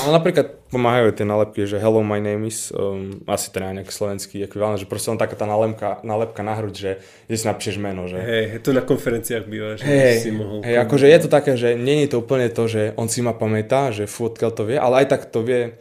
Ale 0.00 0.16
napríklad 0.16 0.64
pomáhajú 0.72 1.12
tie 1.12 1.28
nálepky, 1.28 1.68
že 1.68 1.76
hello, 1.76 2.00
my 2.00 2.16
name 2.24 2.48
is, 2.48 2.72
um, 2.72 3.20
asi 3.28 3.52
teda 3.52 3.76
nejaký 3.76 3.92
slovenský 3.92 4.40
ekvivalent, 4.48 4.80
že 4.80 4.88
proste 4.88 5.12
len 5.12 5.20
taká 5.20 5.36
tá 5.36 5.44
nálepka, 5.44 6.00
nálepka 6.00 6.40
na 6.40 6.56
hruď, 6.56 6.72
že, 6.72 6.92
že 7.28 7.34
si 7.36 7.44
napíšeš 7.44 7.76
meno. 7.76 8.08
Že... 8.08 8.16
Hej, 8.16 8.44
to 8.64 8.72
na 8.72 8.80
konferenciách 8.80 9.44
býva, 9.44 9.76
že 9.76 9.84
hey, 9.84 10.24
si 10.24 10.32
mohol... 10.32 10.64
Hej, 10.64 10.76
akože 10.88 11.06
je 11.12 11.18
to 11.20 11.28
také, 11.28 11.52
že 11.60 11.76
nie 11.76 12.08
je 12.08 12.16
to 12.16 12.24
úplne 12.24 12.48
to, 12.48 12.64
že 12.64 12.96
on 12.96 13.12
si 13.12 13.20
ma 13.20 13.36
pamätá, 13.36 13.92
že 13.92 14.08
fú, 14.08 14.32
odkiaľ 14.32 14.50
to 14.56 14.64
vie, 14.64 14.80
ale 14.80 15.04
aj 15.04 15.06
tak 15.12 15.28
to 15.28 15.44
vie, 15.44 15.76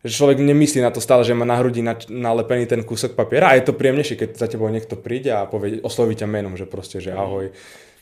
že 0.00 0.16
človek 0.16 0.40
nemyslí 0.40 0.80
na 0.80 0.88
to 0.88 1.00
stále, 1.00 1.20
že 1.20 1.36
má 1.36 1.44
na 1.44 1.60
hrudi 1.60 1.84
nalepený 2.08 2.64
ten 2.64 2.80
kúsok 2.80 3.12
papiera 3.12 3.52
a 3.52 3.56
je 3.60 3.68
to 3.68 3.76
príjemnejšie, 3.76 4.16
keď 4.16 4.28
za 4.36 4.48
tebou 4.48 4.72
niekto 4.72 4.96
príde 4.96 5.28
a 5.28 5.44
povie, 5.44 5.84
osloví 5.84 6.16
ťa 6.16 6.24
menom, 6.24 6.56
že 6.56 6.64
proste, 6.64 7.04
že 7.04 7.12
ahoj, 7.12 7.52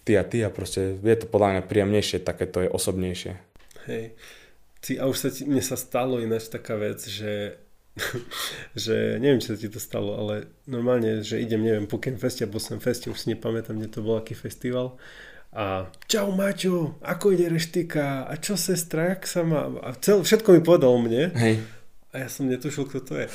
ty 0.07 0.15
a 0.15 0.23
ty 0.23 0.47
a 0.47 0.51
proste 0.51 0.95
je 0.95 1.17
to 1.19 1.27
podľa 1.27 1.59
mňa 1.59 1.63
príjemnejšie, 1.67 2.23
také 2.23 2.47
to 2.47 2.63
je 2.63 2.69
osobnejšie. 2.71 3.33
Hej. 3.91 4.15
Ty, 4.79 4.93
a 5.03 5.05
už 5.11 5.17
sa 5.19 5.29
ti, 5.35 5.43
mne 5.43 5.59
sa 5.59 5.75
stalo 5.75 6.23
ináč 6.23 6.47
taká 6.55 6.79
vec, 6.79 7.03
že 7.03 7.59
že 8.87 9.19
neviem, 9.19 9.43
či 9.43 9.51
sa 9.51 9.59
ti 9.59 9.67
to 9.67 9.83
stalo, 9.83 10.15
ale 10.15 10.47
normálne, 10.71 11.27
že 11.27 11.43
idem, 11.43 11.67
neviem, 11.67 11.91
po 11.91 11.99
Feste, 11.99 12.47
alebo 12.47 12.63
som 12.63 12.79
Feste, 12.79 13.11
už 13.11 13.19
si 13.19 13.35
nepamätám, 13.35 13.75
kde 13.75 13.91
to 13.91 14.07
bol, 14.07 14.23
aký 14.23 14.39
festival 14.39 14.95
a 15.49 15.89
čau 16.05 16.29
Maťo, 16.29 17.01
ako 17.01 17.33
ide 17.33 17.49
reštika 17.49 18.29
a 18.29 18.37
čo 18.37 18.53
sestra, 18.53 19.17
jak 19.17 19.25
sa 19.25 19.41
má 19.49 19.65
a 19.81 19.97
cel, 19.97 20.21
všetko 20.21 20.53
mi 20.53 20.61
povedal 20.61 20.93
mne 21.01 21.33
Hej. 21.33 21.55
A 22.09 22.25
ja 22.25 22.29
som 22.33 22.49
netušil, 22.49 22.89
kto 22.89 23.05
to 23.05 23.13
je. 23.21 23.27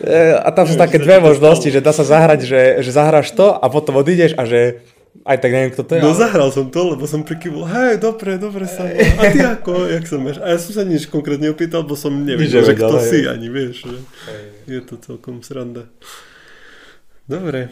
E, 0.00 0.32
a 0.40 0.48
tam 0.48 0.64
sú 0.64 0.80
také 0.80 0.96
dve 0.96 1.20
možnosti, 1.20 1.68
že 1.68 1.84
dá 1.84 1.92
sa 1.92 2.00
zahrať, 2.00 2.48
že, 2.48 2.62
že 2.80 2.90
zahráš 2.92 3.36
to 3.36 3.52
a 3.52 3.68
potom 3.68 4.00
odídeš 4.00 4.32
a 4.40 4.48
že 4.48 4.80
aj 5.24 5.36
tak 5.36 5.52
neviem, 5.52 5.72
kto 5.72 5.84
to 5.84 5.92
je. 5.96 6.00
No 6.00 6.16
ale... 6.16 6.20
zahral 6.20 6.48
som 6.48 6.72
to, 6.72 6.96
lebo 6.96 7.04
som 7.04 7.28
prikyvol, 7.28 7.68
hej, 7.68 8.00
dobre, 8.00 8.40
dobre 8.40 8.64
sa. 8.64 8.88
A 8.88 9.22
ty 9.28 9.44
ako, 9.44 9.88
jak 9.92 10.04
sa 10.08 10.16
máš? 10.16 10.40
A 10.40 10.52
ja 10.52 10.58
som 10.60 10.72
sa 10.72 10.82
nič 10.88 11.12
konkrétne 11.12 11.52
opýtal, 11.52 11.84
bo 11.84 11.92
som 11.92 12.12
nevedel, 12.12 12.64
že 12.64 12.72
kto 12.72 12.96
hej. 13.00 13.08
si 13.08 13.18
ani, 13.28 13.48
vieš. 13.52 13.84
Že 13.84 13.96
je 14.64 14.80
to 14.80 14.94
celkom 14.96 15.44
sranda. 15.44 15.84
Dobre, 17.28 17.68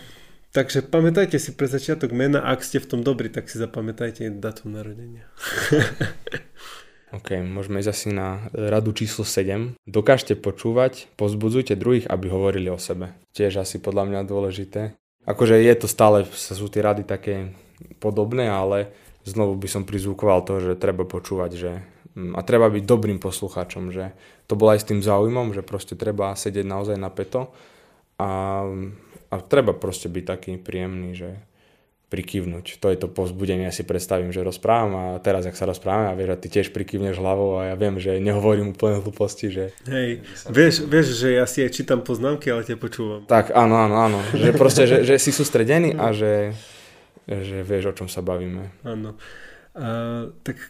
takže 0.52 0.84
pamätajte 0.84 1.40
si 1.40 1.56
pre 1.56 1.72
začiatok 1.72 2.12
mena, 2.12 2.44
ak 2.44 2.60
ste 2.60 2.84
v 2.84 2.88
tom 2.88 3.00
dobrí, 3.00 3.32
tak 3.32 3.48
si 3.48 3.56
zapamätajte 3.56 4.28
datum 4.28 4.76
narodenia. 4.76 5.24
OK, 7.14 7.38
môžeme 7.46 7.78
ísť 7.78 7.90
asi 7.94 8.08
na 8.10 8.50
radu 8.50 8.90
číslo 8.90 9.22
7. 9.22 9.78
Dokážte 9.86 10.34
počúvať, 10.34 11.06
pozbudzujte 11.14 11.78
druhých, 11.78 12.10
aby 12.10 12.26
hovorili 12.26 12.68
o 12.74 12.78
sebe. 12.82 13.14
Tiež 13.30 13.62
asi 13.62 13.78
podľa 13.78 14.10
mňa 14.10 14.20
dôležité. 14.26 14.98
Akože 15.22 15.56
je 15.62 15.74
to 15.78 15.86
stále, 15.86 16.26
sú 16.26 16.66
tie 16.66 16.82
rady 16.82 17.06
také 17.06 17.54
podobné, 18.02 18.50
ale 18.50 18.90
znovu 19.22 19.54
by 19.56 19.68
som 19.70 19.86
prizvukoval 19.86 20.42
to, 20.42 20.58
že 20.58 20.80
treba 20.82 21.06
počúvať, 21.06 21.50
že 21.54 21.72
Mm, 22.14 22.38
a 22.38 22.40
treba 22.46 22.70
byť 22.70 22.84
dobrým 22.86 23.18
poslucháčom, 23.18 23.90
že 23.90 24.14
to 24.46 24.54
bolo 24.54 24.74
aj 24.74 24.86
s 24.86 24.88
tým 24.88 25.02
záujmom, 25.02 25.50
že 25.50 25.66
proste 25.66 25.98
treba 25.98 26.38
sedieť 26.38 26.62
naozaj 26.62 26.94
na 26.94 27.10
peto 27.10 27.50
a, 28.22 28.62
a 29.30 29.34
treba 29.42 29.74
proste 29.74 30.06
byť 30.06 30.24
taký 30.24 30.52
príjemný, 30.62 31.18
že 31.18 31.42
prikývnuť. 32.12 32.78
To 32.78 32.86
je 32.92 32.98
to 33.00 33.08
povzbudenie, 33.10 33.66
ja 33.66 33.74
si 33.74 33.82
predstavím, 33.82 34.30
že 34.30 34.44
rozprávam 34.44 34.92
a 34.94 35.04
teraz, 35.18 35.48
ak 35.48 35.58
sa 35.58 35.66
rozprávame 35.66 36.12
a 36.12 36.18
vieš, 36.18 36.30
a 36.30 36.40
ty 36.40 36.46
tiež 36.52 36.70
prikývneš 36.70 37.18
hlavou 37.18 37.58
a 37.58 37.72
ja 37.72 37.74
viem, 37.74 37.98
že 37.98 38.22
nehovorím 38.22 38.76
úplne 38.76 39.02
hlúposti, 39.02 39.50
že... 39.50 39.64
Hej, 39.90 40.22
vieš, 40.46 40.86
vieš, 40.86 41.06
že 41.18 41.28
ja 41.40 41.44
si 41.48 41.64
aj 41.64 41.74
čítam 41.74 42.06
poznámky, 42.06 42.52
ale 42.52 42.62
ťa 42.62 42.76
počúvam. 42.78 43.26
Tak, 43.26 43.50
áno, 43.56 43.74
áno, 43.80 43.96
áno, 43.98 44.18
že 44.36 44.54
proste, 44.54 44.86
že, 44.86 45.02
že 45.02 45.18
si 45.18 45.34
sústredený 45.34 45.98
a 45.98 46.14
že, 46.14 46.54
že 47.26 47.66
vieš, 47.66 47.90
o 47.90 47.96
čom 47.96 48.06
sa 48.06 48.22
bavíme. 48.22 48.70
Áno. 48.86 49.18
A, 49.74 50.30
tak 50.46 50.60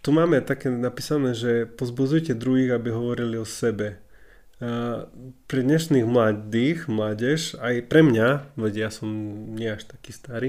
tu 0.00 0.10
máme 0.10 0.40
také 0.40 0.72
napísané, 0.72 1.36
že 1.36 1.68
pozbuzujte 1.68 2.32
druhých, 2.32 2.74
aby 2.74 2.88
hovorili 2.90 3.36
o 3.36 3.46
sebe. 3.46 4.00
Uh, 4.60 5.08
pre 5.48 5.64
dnešných 5.64 6.04
mladých, 6.04 6.84
mládež, 6.84 7.56
aj 7.64 7.80
pre 7.88 8.04
mňa, 8.04 8.52
veď 8.60 8.74
ja 8.76 8.88
som 8.92 9.08
nie 9.56 9.72
až 9.72 9.88
taký 9.88 10.12
starý, 10.12 10.48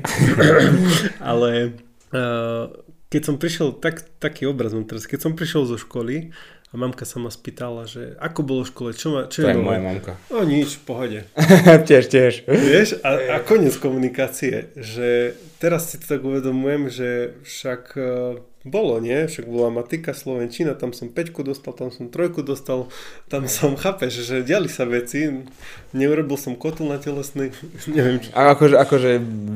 ale 1.24 1.80
uh, 2.12 2.68
keď 3.08 3.22
som 3.24 3.40
prišiel, 3.40 3.72
tak, 3.80 4.04
taký 4.20 4.52
obraz 4.52 4.76
mám 4.76 4.84
teraz, 4.84 5.08
keď 5.08 5.20
som 5.24 5.32
prišiel 5.32 5.64
zo 5.64 5.80
školy 5.80 6.36
a 6.72 6.74
mamka 6.76 7.08
sa 7.08 7.24
ma 7.24 7.32
spýtala, 7.32 7.88
že 7.88 8.20
ako 8.20 8.40
bolo 8.44 8.62
v 8.68 8.72
škole, 8.76 8.90
čo, 8.92 9.08
ma, 9.16 9.32
čo 9.32 9.44
to 9.44 9.52
je, 9.52 9.56
je 9.56 9.64
moja 9.64 9.80
mamka. 9.80 10.20
O 10.28 10.44
nič, 10.44 10.80
v 10.80 10.84
pohode. 10.84 11.20
tiež, 11.88 12.12
tiež. 12.12 12.34
Vieš, 12.52 13.00
a, 13.08 13.40
a 13.40 13.44
koniec 13.44 13.80
komunikácie, 13.80 14.76
že 14.76 15.40
teraz 15.64 15.88
si 15.88 16.04
to 16.04 16.20
tak 16.20 16.20
uvedomujem, 16.20 16.92
že 16.92 17.40
však 17.48 17.84
uh, 17.96 18.44
bolo, 18.62 19.02
nie? 19.02 19.26
Však 19.26 19.50
bola 19.50 19.74
matika, 19.74 20.14
Slovenčina, 20.14 20.78
tam 20.78 20.94
som 20.94 21.10
5 21.10 21.34
dostal, 21.42 21.74
tam 21.74 21.90
som 21.90 22.14
trojku 22.14 22.46
dostal, 22.46 22.90
tam 23.26 23.50
som, 23.50 23.74
chápeš, 23.74 24.22
že 24.22 24.46
diali 24.46 24.70
sa 24.70 24.86
veci, 24.86 25.46
neurobil 25.92 26.40
som 26.40 26.56
kotul 26.56 26.92
na 26.92 26.98
telesný, 26.98 27.52
neviem. 27.96 28.24
Či... 28.24 28.32
A 28.32 28.56
akože, 28.56 28.76
akože 28.80 29.10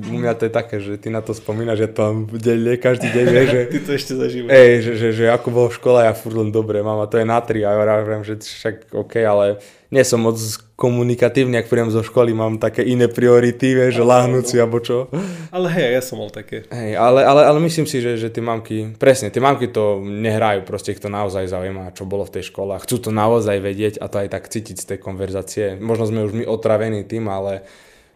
u 0.05 0.15
mňa 0.19 0.33
to 0.35 0.43
je 0.47 0.51
také, 0.51 0.75
že 0.83 0.99
ty 0.99 1.07
na 1.11 1.23
to 1.23 1.31
spomínaš, 1.31 1.87
že 1.87 1.89
tam 1.91 2.27
denne, 2.29 2.75
každý 2.79 3.11
deň, 3.11 3.25
vieš, 3.31 3.47
že... 3.49 3.61
ty 3.73 3.79
to 3.83 3.91
ešte 3.95 4.13
zažívaš. 4.15 4.49
Ej, 4.51 4.71
že, 4.83 4.91
že, 4.99 5.07
že, 5.15 5.25
ako 5.31 5.47
bolo 5.51 5.67
v 5.71 5.77
škole, 5.79 5.99
ja 6.03 6.13
furt 6.13 6.35
len 6.35 6.51
dobre, 6.51 6.79
mama, 6.83 7.07
to 7.07 7.19
je 7.19 7.25
na 7.27 7.39
tri, 7.39 7.63
a 7.63 7.73
ja 7.73 7.79
vravím, 7.79 8.23
že 8.23 8.39
však 8.39 8.91
OK, 8.93 9.13
ale 9.23 9.59
nie 9.93 10.03
som 10.03 10.19
moc 10.19 10.35
komunikatívny, 10.75 11.55
ak 11.55 11.71
prídem 11.71 11.87
zo 11.87 12.03
školy, 12.03 12.35
mám 12.35 12.59
také 12.59 12.83
iné 12.83 13.07
priority, 13.07 13.71
vieš, 13.71 14.01
že 14.01 14.03
láhnúť 14.03 14.43
si 14.43 14.55
alebo 14.59 14.83
čo. 14.83 15.07
Ale 15.55 15.71
hej, 15.71 15.95
ja 15.95 16.03
som 16.03 16.19
mal 16.19 16.27
také. 16.27 16.67
Hej, 16.67 16.99
ale, 16.99 17.23
ale, 17.23 17.47
ale 17.47 17.63
myslím 17.63 17.87
si, 17.87 18.03
že, 18.03 18.19
že 18.19 18.27
tie 18.27 18.43
mamky, 18.43 18.99
presne, 18.99 19.31
tie 19.31 19.39
mamky 19.39 19.71
to 19.71 20.03
nehrajú, 20.03 20.67
proste 20.67 20.91
ich 20.91 20.99
to 20.99 21.07
naozaj 21.07 21.47
zaujíma, 21.47 21.95
čo 21.95 22.03
bolo 22.03 22.27
v 22.27 22.33
tej 22.35 22.51
škole 22.51 22.75
chcú 22.75 23.07
to 23.07 23.09
naozaj 23.15 23.55
vedieť 23.63 24.03
a 24.03 24.11
to 24.11 24.19
aj 24.19 24.35
tak 24.35 24.51
cítiť 24.51 24.75
z 24.75 24.85
tej 24.93 24.99
konverzácie. 24.99 25.65
Možno 25.79 26.11
sme 26.11 26.24
už 26.25 26.33
my 26.33 26.43
otravení 26.49 27.05
tým, 27.05 27.29
ale 27.29 27.61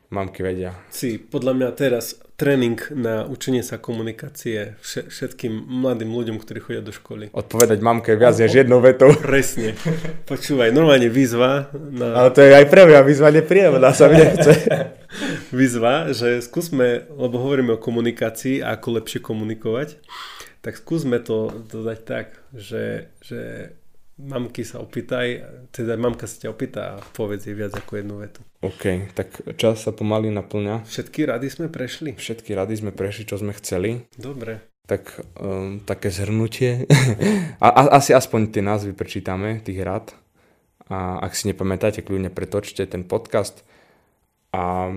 mamky 0.09 0.41
vedia. 0.41 0.73
Si 0.89 1.21
podľa 1.21 1.53
mňa 1.53 1.69
teraz 1.77 2.17
tréning 2.39 2.79
na 2.95 3.27
učenie 3.27 3.59
sa 3.59 3.75
komunikácie 3.75 4.79
všetkým 4.81 5.51
mladým 5.51 6.07
ľuďom, 6.07 6.39
ktorí 6.39 6.59
chodia 6.63 6.81
do 6.81 6.95
školy. 6.95 7.35
Odpovedať 7.35 7.83
mamke 7.83 8.15
viac 8.15 8.39
než 8.39 8.63
jednou 8.63 8.79
vetou. 8.79 9.11
Presne. 9.27 9.75
Počúvaj, 10.23 10.71
normálne 10.71 11.11
výzva. 11.11 11.67
Na... 11.75 12.15
Ale 12.15 12.29
to 12.31 12.39
je 12.39 12.55
aj 12.55 12.65
pre 12.71 12.87
mňa 12.87 12.99
výzva 13.03 13.29
nepríjemná, 13.29 13.91
sa 13.91 14.07
mi 14.07 14.23
nechce. 14.23 14.55
výzva, 15.59 16.15
že 16.15 16.39
skúsme, 16.39 17.11
lebo 17.11 17.35
hovoríme 17.43 17.75
o 17.75 17.83
komunikácii 17.83 18.63
a 18.63 18.79
ako 18.79 19.03
lepšie 19.03 19.19
komunikovať, 19.19 19.99
tak 20.63 20.79
skúsme 20.79 21.19
to 21.19 21.51
dodať 21.67 21.99
tak, 22.07 22.39
že, 22.55 23.11
že 23.19 23.73
mamky 24.19 24.67
sa 24.67 24.83
opýtaj, 24.83 25.27
teda 25.71 25.95
mamka 25.95 26.27
sa 26.27 26.35
ťa 26.43 26.49
opýta 26.51 26.81
a 26.93 27.01
povedz 27.15 27.47
jej 27.47 27.55
viac 27.55 27.71
ako 27.71 28.03
jednu 28.03 28.19
vetu. 28.19 28.43
OK, 28.59 29.15
tak 29.15 29.31
čas 29.55 29.87
sa 29.87 29.95
pomaly 29.95 30.27
naplňa. 30.35 30.83
Všetky 30.83 31.23
rady 31.23 31.47
sme 31.47 31.71
prešli. 31.71 32.19
Všetky 32.19 32.51
rady 32.51 32.75
sme 32.75 32.91
prešli, 32.91 33.23
čo 33.23 33.39
sme 33.39 33.55
chceli. 33.55 34.03
Dobre. 34.19 34.59
Tak 34.83 35.23
um, 35.39 35.79
také 35.87 36.11
zhrnutie. 36.11 36.83
a, 37.63 37.67
a, 37.71 37.81
asi 37.95 38.11
aspoň 38.11 38.51
tie 38.51 38.59
názvy 38.59 38.91
prečítame, 38.91 39.63
tých 39.63 39.79
rad. 39.79 40.11
A 40.91 41.23
ak 41.23 41.37
si 41.37 41.47
nepamätáte, 41.47 42.03
kľudne 42.03 42.33
pretočte 42.33 42.83
ten 42.83 43.07
podcast. 43.07 43.63
A 44.51 44.91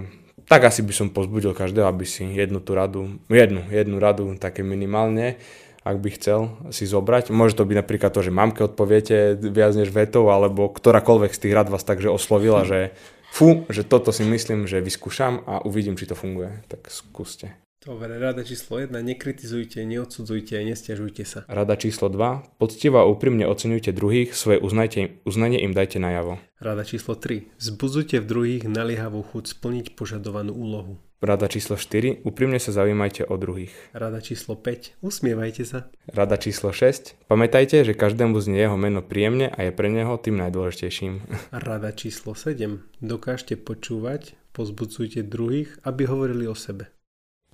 tak 0.51 0.67
asi 0.67 0.83
by 0.83 0.93
som 0.97 1.09
pozbudil 1.15 1.55
každého, 1.55 1.87
aby 1.87 2.03
si 2.09 2.27
jednu 2.27 2.59
tú 2.59 2.75
radu, 2.75 3.21
jednu, 3.31 3.63
jednu 3.71 3.97
radu 4.03 4.27
také 4.41 4.67
minimálne 4.67 5.39
ak 5.83 5.97
by 5.99 6.11
chcel 6.15 6.41
si 6.71 6.87
zobrať. 6.87 7.35
Môže 7.35 7.59
to 7.59 7.67
byť 7.67 7.77
napríklad 7.83 8.11
to, 8.15 8.23
že 8.23 8.35
mamke 8.35 8.63
odpoviete 8.63 9.35
viac 9.39 9.75
než 9.75 9.91
vetou, 9.91 10.31
alebo 10.31 10.71
ktorákoľvek 10.71 11.33
z 11.35 11.43
tých 11.47 11.55
rad 11.55 11.69
vás 11.69 11.83
takže 11.83 12.11
oslovila, 12.11 12.63
že 12.63 12.95
fú, 13.35 13.67
že 13.67 13.83
toto 13.83 14.15
si 14.15 14.23
myslím, 14.23 14.71
že 14.71 14.85
vyskúšam 14.85 15.43
a 15.45 15.63
uvidím, 15.67 15.99
či 15.99 16.07
to 16.07 16.15
funguje. 16.15 16.63
Tak 16.71 16.91
skúste. 16.91 17.59
Dobre, 17.83 18.15
rada 18.15 18.47
číslo 18.47 18.79
1, 18.79 18.95
nekritizujte, 18.95 19.83
neodsudzujte, 19.83 20.55
nestiažujte 20.55 21.27
sa. 21.27 21.43
Rada 21.51 21.75
číslo 21.75 22.07
2, 22.07 22.55
poctivo 22.55 23.03
a 23.03 23.11
úprimne 23.11 23.43
oceňujte 23.51 23.91
druhých, 23.91 24.39
svoje 24.39 24.63
uznajte, 24.63 25.19
uznanie 25.27 25.59
im 25.67 25.75
dajte 25.75 25.99
najavo. 25.99 26.39
Rada 26.63 26.87
číslo 26.87 27.19
3, 27.19 27.59
zbudzujte 27.59 28.23
v 28.23 28.29
druhých 28.31 28.65
naliehavú 28.71 29.27
chuť 29.27 29.59
splniť 29.59 29.99
požadovanú 29.99 30.55
úlohu. 30.55 31.03
Rada 31.23 31.47
číslo 31.47 31.79
4. 31.79 32.27
Úprimne 32.27 32.59
sa 32.59 32.75
zaujímajte 32.75 33.31
o 33.31 33.39
druhých. 33.39 33.71
Rada 33.95 34.19
číslo 34.19 34.59
5. 34.59 34.99
Usmievajte 35.07 35.63
sa. 35.63 35.87
Rada 36.11 36.35
číslo 36.35 36.75
6. 36.75 37.15
Pamätajte, 37.31 37.87
že 37.87 37.95
každému 37.95 38.43
znie 38.43 38.67
jeho 38.67 38.75
meno 38.75 39.07
príjemne 39.07 39.47
a 39.47 39.63
je 39.63 39.71
pre 39.71 39.87
neho 39.87 40.19
tým 40.19 40.43
najdôležitejším. 40.43 41.23
Rada 41.71 41.95
číslo 41.95 42.35
7. 42.35 42.83
Dokážte 42.99 43.55
počúvať, 43.55 44.35
pozbudzujte 44.51 45.23
druhých, 45.23 45.79
aby 45.87 46.11
hovorili 46.11 46.51
o 46.51 46.59
sebe. 46.59 46.91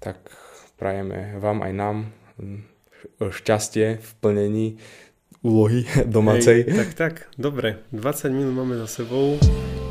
Tak 0.00 0.33
prajeme 0.81 1.37
vám 1.37 1.61
aj 1.61 1.72
nám 1.76 1.96
šťastie 3.20 4.00
v 4.00 4.11
plnení 4.24 4.81
úlohy 5.44 5.85
domácej. 6.16 6.64
Hej, 6.64 6.72
tak, 6.72 6.90
tak, 6.96 7.14
dobre. 7.37 7.85
20 7.92 8.33
minút 8.33 8.64
máme 8.64 8.81
za 8.81 9.04
sebou. 9.04 9.37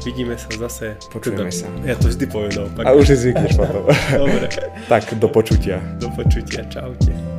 Vidíme 0.07 0.39
sa 0.39 0.47
zase. 0.55 0.95
Počujeme 1.11 1.51
teda, 1.51 1.67
sa. 1.67 1.67
Ja 1.83 1.99
to 1.99 2.07
vždy 2.07 2.25
poviem 2.31 2.53
naopak. 2.55 2.83
A 2.87 2.95
už 2.95 3.11
si 3.11 3.15
zvykneš 3.27 3.59
potom. 3.59 3.83
Dobre. 4.23 4.47
tak, 4.87 5.03
do 5.19 5.27
počutia. 5.27 5.83
Do 5.99 6.07
počutia. 6.15 6.63
Čaute. 6.71 7.36